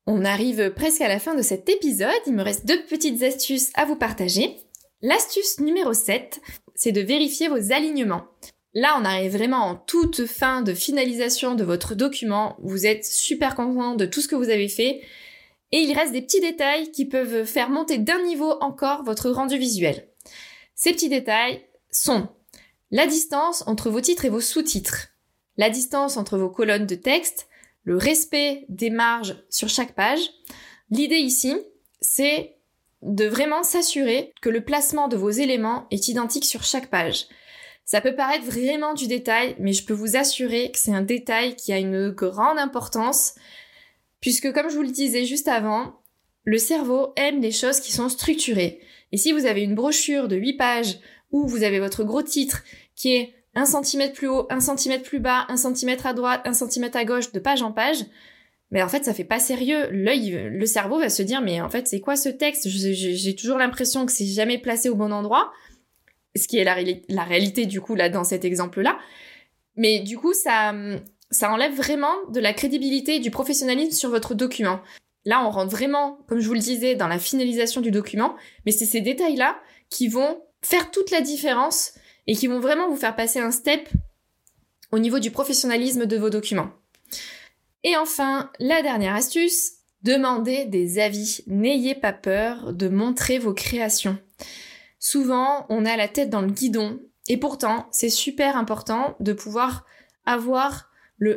On 0.08 0.24
arrive 0.24 0.72
presque 0.72 1.02
à 1.02 1.08
la 1.08 1.20
fin 1.20 1.34
de 1.34 1.42
cet 1.42 1.68
épisode, 1.68 2.10
il 2.28 2.34
me 2.34 2.44
reste 2.44 2.68
deux 2.68 2.84
petites 2.84 3.24
astuces 3.24 3.72
à 3.74 3.86
vous 3.86 3.96
partager. 3.96 4.56
L'astuce 5.02 5.60
numéro 5.60 5.94
7, 5.94 6.42
c'est 6.76 6.92
de 6.92 7.02
vérifier 7.02 7.48
vos 7.48 7.72
alignements. 7.72 8.28
Là, 8.76 8.98
on 9.00 9.06
arrive 9.06 9.32
vraiment 9.32 9.66
en 9.66 9.76
toute 9.76 10.28
fin 10.28 10.62
de 10.62 10.74
finalisation 10.74 11.56
de 11.56 11.64
votre 11.64 11.96
document. 11.96 12.56
Vous 12.62 12.86
êtes 12.86 13.06
super 13.06 13.56
content 13.56 13.96
de 13.96 14.06
tout 14.06 14.22
ce 14.22 14.28
que 14.28 14.36
vous 14.36 14.50
avez 14.50 14.68
fait. 14.68 15.02
Et 15.72 15.80
il 15.80 15.98
reste 15.98 16.12
des 16.12 16.22
petits 16.22 16.42
détails 16.42 16.92
qui 16.92 17.06
peuvent 17.06 17.46
faire 17.46 17.70
monter 17.70 17.98
d'un 17.98 18.22
niveau 18.24 18.52
encore 18.62 19.04
votre 19.04 19.32
rendu 19.32 19.58
visuel. 19.58 20.08
Ces 20.76 20.92
petits 20.92 21.10
détails 21.10 21.66
sont 21.90 22.28
la 22.92 23.08
distance 23.08 23.64
entre 23.66 23.90
vos 23.90 24.02
titres 24.02 24.26
et 24.26 24.30
vos 24.30 24.42
sous-titres, 24.42 25.08
la 25.58 25.70
distance 25.70 26.18
entre 26.18 26.38
vos 26.38 26.50
colonnes 26.50 26.86
de 26.86 26.96
texte, 26.96 27.48
le 27.86 27.98
respect 27.98 28.66
des 28.68 28.90
marges 28.90 29.38
sur 29.50 29.70
chaque 29.70 29.96
page. 29.96 30.20
L'idée 30.90 31.18
ici, 31.18 31.56
c'est 32.02 32.58
de 33.02 33.26
vraiment 33.26 33.64
s'assurer 33.64 34.34
que 34.42 34.50
le 34.50 34.66
placement 34.66 35.08
de 35.08 35.16
vos 35.16 35.30
éléments 35.30 35.88
est 35.92 36.08
identique 36.08 36.46
sur 36.46 36.64
chaque 36.64 36.90
page. 36.90 37.28
Ça 37.86 38.02
peut 38.02 38.16
paraître 38.16 38.46
vraiment 38.46 38.96
du 38.96 39.08
détail, 39.08 39.56
mais 39.60 39.72
je 39.72 39.86
peux 39.86 39.94
vous 39.94 40.16
assurer 40.16 40.72
que 40.72 40.80
c'est 40.80 40.94
un 40.94 41.04
détail 41.04 41.56
qui 41.56 41.72
a 41.72 41.78
une 41.78 42.10
grande 42.10 42.58
importance, 42.58 43.36
puisque 44.22 44.52
comme 44.52 44.70
je 44.70 44.76
vous 44.76 44.82
le 44.82 44.90
disais 44.90 45.26
juste 45.26 45.48
avant, 45.48 46.02
le 46.44 46.58
cerveau 46.58 47.14
aime 47.16 47.42
les 47.42 47.52
choses 47.52 47.80
qui 47.80 47.92
sont 47.92 48.10
structurées. 48.10 48.82
Et 49.12 49.18
si 49.18 49.32
vous 49.32 49.46
avez 49.46 49.62
une 49.62 49.76
brochure 49.76 50.28
de 50.28 50.36
8 50.36 50.58
pages 50.58 51.00
où 51.32 51.48
vous 51.48 51.64
avez 51.64 51.80
votre 51.80 52.04
gros 52.04 52.24
titre 52.24 52.64
qui 52.96 53.16
est 53.16 53.36
1 53.56 53.66
cm 53.66 54.12
plus 54.12 54.28
haut, 54.28 54.48
1 54.50 54.60
cm 54.60 55.02
plus 55.02 55.20
bas, 55.20 55.46
1 55.50 55.58
cm 55.58 55.98
à 56.04 56.14
droite, 56.14 56.42
1 56.46 56.54
cm 56.54 56.90
à 56.94 57.06
gauche, 57.06 57.32
de 57.32 57.40
page 57.40 57.62
en 57.62 57.72
page, 57.72 58.06
mais 58.72 58.84
en 58.84 58.90
fait 58.90 59.06
ça 59.06 59.14
fait 59.14 59.24
pas 59.24 59.40
sérieux. 59.40 59.90
L'œil, 59.92 60.50
le 60.52 60.66
cerveau 60.66 61.00
va 61.00 61.10
se 61.10 61.24
dire 61.24 61.42
mais 61.42 61.62
en 61.62 61.70
fait 61.70 61.88
c'est 61.88 62.02
quoi 62.02 62.16
ce 62.16 62.30
texte? 62.30 62.68
J'ai 62.68 63.36
toujours 63.36 63.58
l'impression 63.58 64.06
que 64.06 64.12
c'est 64.12 64.26
jamais 64.26 64.58
placé 64.58 64.90
au 64.90 64.96
bon 64.96 65.12
endroit, 65.12 65.52
ce 66.36 66.48
qui 66.48 66.58
est 66.58 66.64
la, 66.64 66.76
la 67.10 67.24
réalité 67.24 67.66
du 67.66 67.82
coup 67.82 67.96
là 67.96 68.10
dans 68.10 68.24
cet 68.24 68.46
exemple-là. 68.46 68.98
Mais 69.78 70.00
du 70.00 70.18
coup 70.18 70.34
ça, 70.34 70.74
ça 71.32 71.52
enlève 71.52 71.74
vraiment 71.74 72.14
de 72.30 72.40
la 72.40 72.54
crédibilité 72.54 73.16
et 73.16 73.20
du 73.20 73.32
professionnalisme 73.32 73.92
sur 73.92 74.10
votre 74.10 74.36
document. 74.36 74.80
Là, 75.26 75.44
on 75.46 75.50
rentre 75.50 75.72
vraiment, 75.72 76.20
comme 76.28 76.40
je 76.40 76.48
vous 76.48 76.54
le 76.54 76.60
disais, 76.60 76.96
dans 76.96 77.08
la 77.08 77.18
finalisation 77.18 77.82
du 77.82 77.90
document, 77.90 78.36
mais 78.66 78.72
c'est 78.72 78.86
ces 78.86 79.02
détails-là 79.02 79.58
qui 79.90 80.08
vont 80.08 80.42
faire 80.62 80.92
toute 80.92 81.10
la 81.10 81.22
différence 81.22 81.94
et 82.28 82.36
qui 82.36 82.48
vont 82.48 82.60
vraiment 82.60 82.90
vous 82.90 82.96
faire 82.96 83.16
passer 83.16 83.40
un 83.40 83.52
step 83.52 83.90
au 84.92 85.00
niveau 85.00 85.20
du 85.20 85.32
professionnalisme 85.32 86.06
de 86.06 86.18
vos 86.18 86.30
documents. 86.30 86.70
Et 87.84 87.96
enfin, 87.98 88.52
la 88.60 88.82
dernière 88.82 89.16
astuce, 89.16 89.74
demandez 90.02 90.66
des 90.66 91.00
avis. 91.00 91.42
N'ayez 91.48 91.96
pas 91.96 92.14
peur 92.14 92.74
de 92.74 92.88
montrer 92.88 93.38
vos 93.38 93.54
créations. 93.54 94.18
Souvent, 95.00 95.66
on 95.70 95.86
a 95.86 95.96
la 95.98 96.08
tête 96.08 96.30
dans 96.30 96.42
le 96.42 96.52
guidon 96.52 97.00
et 97.28 97.38
pourtant, 97.38 97.88
c'est 97.92 98.10
super 98.10 98.58
important 98.58 99.16
de 99.20 99.34
pouvoir 99.34 99.86
avoir 100.26 100.92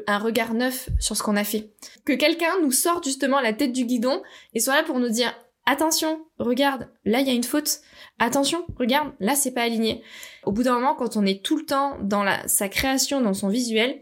un 0.06 0.18
regard 0.18 0.54
neuf 0.54 0.88
sur 0.98 1.16
ce 1.16 1.22
qu'on 1.22 1.36
a 1.36 1.44
fait. 1.44 1.70
Que 2.04 2.12
quelqu'un 2.12 2.60
nous 2.62 2.72
sorte 2.72 3.04
justement 3.04 3.40
la 3.40 3.52
tête 3.52 3.72
du 3.72 3.84
guidon 3.84 4.22
et 4.54 4.60
soit 4.60 4.76
là 4.76 4.82
pour 4.82 4.98
nous 4.98 5.08
dire 5.08 5.32
attention, 5.68 6.24
regarde, 6.38 6.88
là 7.04 7.20
il 7.20 7.28
y 7.28 7.30
a 7.30 7.34
une 7.34 7.44
faute. 7.44 7.80
Attention, 8.18 8.64
regarde, 8.78 9.12
là 9.20 9.34
c'est 9.34 9.52
pas 9.52 9.62
aligné. 9.62 10.02
Au 10.44 10.50
bout 10.50 10.62
d'un 10.62 10.74
moment, 10.74 10.94
quand 10.94 11.16
on 11.16 11.26
est 11.26 11.44
tout 11.44 11.56
le 11.56 11.64
temps 11.64 11.98
dans 12.02 12.24
sa 12.46 12.68
création, 12.68 13.20
dans 13.20 13.34
son 13.34 13.48
visuel, 13.48 14.00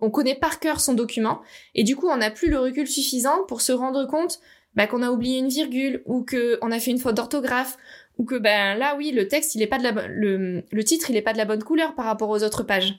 on 0.00 0.10
connaît 0.10 0.34
par 0.34 0.58
cœur 0.58 0.80
son 0.80 0.94
document 0.94 1.42
et 1.74 1.84
du 1.84 1.94
coup 1.94 2.08
on 2.08 2.16
n'a 2.16 2.30
plus 2.30 2.48
le 2.48 2.58
recul 2.58 2.88
suffisant 2.88 3.44
pour 3.46 3.60
se 3.60 3.72
rendre 3.72 4.06
compte 4.06 4.40
bah, 4.74 4.86
qu'on 4.86 5.02
a 5.02 5.10
oublié 5.10 5.38
une 5.38 5.48
virgule 5.48 6.02
ou 6.06 6.24
qu'on 6.24 6.70
a 6.70 6.80
fait 6.80 6.90
une 6.90 6.98
faute 6.98 7.14
d'orthographe 7.14 7.76
ou 8.18 8.24
que 8.24 8.34
ben 8.34 8.76
là 8.76 8.96
oui 8.96 9.12
le 9.12 9.28
texte 9.28 9.54
il 9.54 9.62
est 9.62 9.66
pas 9.66 9.78
de 9.78 9.84
la 9.84 10.08
le, 10.08 10.64
le 10.70 10.84
titre 10.84 11.10
il 11.10 11.16
est 11.16 11.22
pas 11.22 11.34
de 11.34 11.38
la 11.38 11.44
bonne 11.44 11.62
couleur 11.62 11.94
par 11.94 12.06
rapport 12.06 12.30
aux 12.30 12.42
autres 12.42 12.62
pages. 12.64 12.94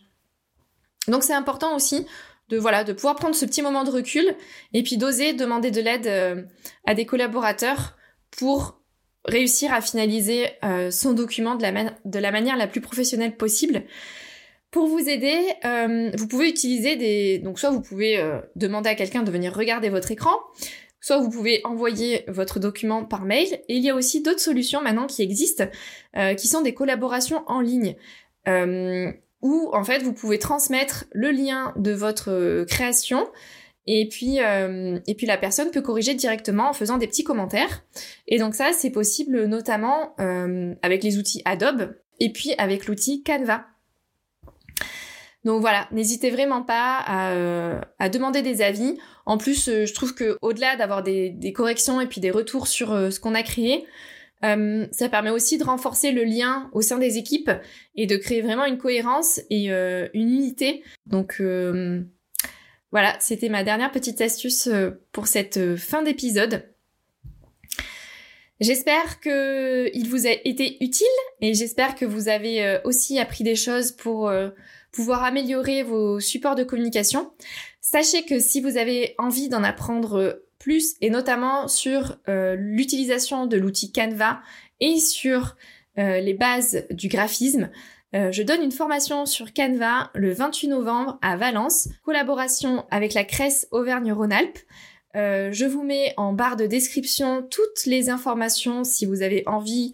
Donc 1.07 1.23
c'est 1.23 1.33
important 1.33 1.75
aussi 1.75 2.05
de 2.49 2.93
pouvoir 2.93 3.15
prendre 3.15 3.35
ce 3.35 3.45
petit 3.45 3.61
moment 3.61 3.83
de 3.83 3.89
recul 3.89 4.35
et 4.73 4.83
puis 4.83 4.97
d'oser 4.97 5.33
demander 5.33 5.71
de 5.71 5.81
l'aide 5.81 6.07
euh, 6.07 6.43
à 6.85 6.93
des 6.93 7.05
collaborateurs 7.05 7.97
pour 8.37 8.81
réussir 9.25 9.73
à 9.73 9.81
finaliser 9.81 10.47
euh, 10.63 10.91
son 10.91 11.13
document 11.13 11.55
de 11.55 11.63
la, 11.63 12.31
manière 12.31 12.57
la 12.57 12.67
plus 12.67 12.81
professionnelle 12.81 13.35
possible. 13.37 13.83
Pour 14.71 14.87
vous 14.87 15.07
aider, 15.07 15.37
euh, 15.65 16.11
vous 16.17 16.27
pouvez 16.27 16.49
utiliser 16.49 16.95
des 16.95 17.37
donc 17.39 17.59
soit 17.59 17.69
vous 17.69 17.81
pouvez 17.81 18.21
demander 18.55 18.89
à 18.89 18.95
quelqu'un 18.95 19.23
de 19.23 19.31
venir 19.31 19.53
regarder 19.53 19.89
votre 19.89 20.11
écran, 20.11 20.35
soit 20.99 21.19
vous 21.19 21.29
pouvez 21.29 21.61
envoyer 21.63 22.23
votre 22.27 22.59
document 22.59 23.05
par 23.05 23.23
mail. 23.23 23.47
Et 23.69 23.75
il 23.75 23.83
y 23.83 23.89
a 23.89 23.95
aussi 23.95 24.23
d'autres 24.23 24.39
solutions 24.39 24.81
maintenant 24.81 25.05
qui 25.05 25.21
existent, 25.21 25.65
qui 26.37 26.47
sont 26.47 26.61
des 26.61 26.73
collaborations 26.73 27.43
en 27.45 27.61
ligne 27.61 27.95
où 29.43 29.69
en 29.73 29.83
fait 29.83 30.01
vous 30.01 30.13
pouvez 30.13 30.39
transmettre 30.39 31.05
le 31.11 31.29
lien 31.29 31.73
de 31.75 31.91
votre 31.91 32.31
euh, 32.31 32.65
création 32.65 33.27
et 33.85 34.07
puis 34.07 34.39
euh, 34.39 34.99
et 35.07 35.15
puis 35.15 35.27
la 35.27 35.37
personne 35.37 35.71
peut 35.71 35.81
corriger 35.81 36.13
directement 36.13 36.69
en 36.69 36.73
faisant 36.73 36.97
des 36.97 37.07
petits 37.07 37.23
commentaires. 37.23 37.83
Et 38.27 38.39
donc 38.39 38.55
ça 38.55 38.71
c'est 38.73 38.91
possible 38.91 39.45
notamment 39.45 40.15
euh, 40.19 40.73
avec 40.81 41.03
les 41.03 41.17
outils 41.17 41.41
Adobe 41.45 41.95
et 42.19 42.31
puis 42.31 42.53
avec 42.57 42.87
l'outil 42.87 43.23
Canva. 43.23 43.65
Donc 45.43 45.59
voilà, 45.59 45.89
n'hésitez 45.91 46.29
vraiment 46.29 46.63
pas 46.63 46.99
à, 47.05 47.81
à, 47.99 48.07
demander 48.07 48.41
des 48.41 48.61
avis. 48.61 48.97
En 49.25 49.37
plus, 49.37 49.65
je 49.65 49.93
trouve 49.93 50.15
que 50.15 50.37
au-delà 50.41 50.77
d'avoir 50.77 51.03
des, 51.03 51.53
corrections 51.53 51.99
et 51.99 52.07
puis 52.07 52.21
des 52.21 52.31
retours 52.31 52.67
sur 52.67 53.11
ce 53.11 53.19
qu'on 53.19 53.35
a 53.35 53.43
créé, 53.43 53.85
euh, 54.43 54.85
ça 54.91 55.09
permet 55.09 55.29
aussi 55.29 55.57
de 55.57 55.63
renforcer 55.63 56.11
le 56.11 56.23
lien 56.23 56.69
au 56.73 56.81
sein 56.81 56.97
des 56.97 57.17
équipes 57.17 57.51
et 57.95 58.07
de 58.07 58.17
créer 58.17 58.41
vraiment 58.41 58.65
une 58.65 58.77
cohérence 58.77 59.39
et 59.49 59.71
euh, 59.71 60.07
une 60.13 60.29
unité. 60.29 60.83
Donc 61.05 61.37
euh, 61.39 62.03
voilà, 62.93 63.17
c'était 63.19 63.49
ma 63.49 63.65
dernière 63.65 63.91
petite 63.91 64.21
astuce 64.21 64.69
pour 65.11 65.27
cette 65.27 65.75
fin 65.75 66.01
d'épisode. 66.01 66.69
J'espère 68.61 69.19
que 69.19 69.89
il 69.93 70.07
vous 70.07 70.25
a 70.25 70.31
été 70.31 70.81
utile 70.81 71.07
et 71.41 71.53
j'espère 71.53 71.95
que 71.95 72.05
vous 72.05 72.29
avez 72.29 72.79
aussi 72.85 73.19
appris 73.19 73.43
des 73.43 73.55
choses 73.55 73.91
pour 73.91 74.31
pouvoir 74.93 75.23
améliorer 75.23 75.83
vos 75.83 76.21
supports 76.21 76.55
de 76.55 76.63
communication. 76.63 77.33
Sachez 77.81 78.23
que 78.23 78.39
si 78.39 78.61
vous 78.61 78.77
avez 78.77 79.15
envie 79.17 79.49
d'en 79.49 79.63
apprendre 79.63 80.43
plus 80.63 80.95
et 81.01 81.09
notamment 81.09 81.67
sur 81.67 82.15
euh, 82.29 82.55
l'utilisation 82.57 83.45
de 83.45 83.57
l'outil 83.57 83.91
Canva 83.91 84.41
et 84.79 84.97
sur 84.97 85.57
euh, 85.97 86.21
les 86.21 86.33
bases 86.33 86.85
du 86.89 87.09
graphisme. 87.09 87.69
Euh, 88.15 88.31
je 88.31 88.43
donne 88.43 88.61
une 88.61 88.71
formation 88.71 89.25
sur 89.25 89.53
Canva 89.53 90.11
le 90.13 90.31
28 90.31 90.67
novembre 90.67 91.17
à 91.21 91.35
Valence, 91.35 91.89
collaboration 92.03 92.85
avec 92.91 93.13
la 93.13 93.23
Cresse 93.23 93.67
Auvergne-Rhône-Alpes. 93.71 94.59
je 95.15 95.65
vous 95.65 95.83
mets 95.83 96.13
en 96.17 96.33
barre 96.33 96.55
de 96.55 96.65
description 96.65 97.45
toutes 97.49 97.85
les 97.85 98.09
informations 98.09 98.83
si 98.83 99.05
vous 99.05 99.21
avez 99.21 99.43
envie 99.47 99.93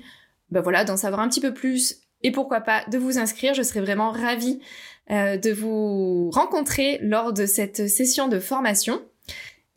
ben 0.49 0.61
voilà, 0.61 0.83
d'en 0.83 0.97
savoir 0.97 1.21
un 1.21 1.29
petit 1.29 1.41
peu 1.41 1.53
plus 1.53 2.01
et 2.23 2.31
pourquoi 2.31 2.61
pas 2.61 2.83
de 2.91 2.97
vous 2.97 3.19
inscrire. 3.19 3.53
Je 3.53 3.61
serais 3.61 3.81
vraiment 3.81 4.11
ravie 4.11 4.59
de 5.09 5.51
vous 5.51 6.29
rencontrer 6.31 6.99
lors 7.01 7.33
de 7.33 7.45
cette 7.45 7.87
session 7.87 8.27
de 8.27 8.39
formation. 8.39 9.01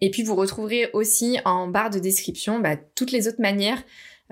Et 0.03 0.11
puis 0.11 0.25
vous 0.25 0.35
retrouverez 0.35 0.91
aussi 0.95 1.39
en 1.45 1.69
barre 1.69 1.91
de 1.91 2.01
description 2.01 2.59
bah, 2.59 2.77
toutes 2.77 3.13
les 3.13 3.29
autres 3.29 3.41
manières 3.41 3.83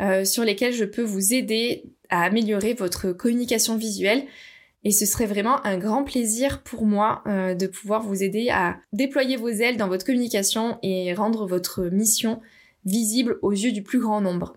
euh, 0.01 0.25
sur 0.25 0.45
lesquelles 0.45 0.73
je 0.73 0.85
peux 0.85 1.03
vous 1.03 1.35
aider 1.35 1.85
à 2.09 2.25
améliorer 2.25 2.75
votre 2.75 3.13
communication 3.13 3.77
visuelle. 3.77 4.25
Et 4.83 4.93
ce 4.93 5.05
serait 5.05 5.27
vraiment 5.27 5.65
un 5.67 5.77
grand 5.77 6.05
plaisir 6.05 6.63
pour 6.63 6.87
moi 6.87 7.23
euh, 7.27 7.55
de 7.55 7.67
pouvoir 7.67 8.03
vous 8.03 8.23
aider 8.23 8.49
à 8.49 8.79
déployer 8.93 9.37
vos 9.37 9.49
ailes 9.49 9.77
dans 9.77 9.89
votre 9.89 10.07
communication 10.07 10.79
et 10.83 11.13
rendre 11.13 11.47
votre 11.47 11.85
mission 11.85 12.41
visible 12.87 13.39
aux 13.43 13.53
yeux 13.53 13.73
du 13.73 13.83
plus 13.83 14.01
grand 14.01 14.21
nombre. 14.21 14.57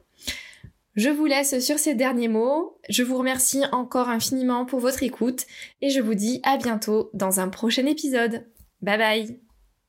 Je 0.96 1.10
vous 1.10 1.26
laisse 1.26 1.60
sur 1.60 1.80
ces 1.80 1.96
derniers 1.96 2.28
mots. 2.28 2.78
Je 2.88 3.04
vous 3.04 3.18
remercie 3.18 3.64
encore 3.72 4.10
infiniment 4.10 4.66
pour 4.66 4.80
votre 4.80 5.04
écoute 5.04 5.46
et 5.82 5.90
je 5.90 6.02
vous 6.02 6.14
dis 6.14 6.40
à 6.44 6.58
bientôt 6.58 7.10
dans 7.14 7.40
un 7.40 7.50
prochain 7.50 7.86
épisode. 7.86 8.46
Bye 8.82 8.98
bye 8.98 9.53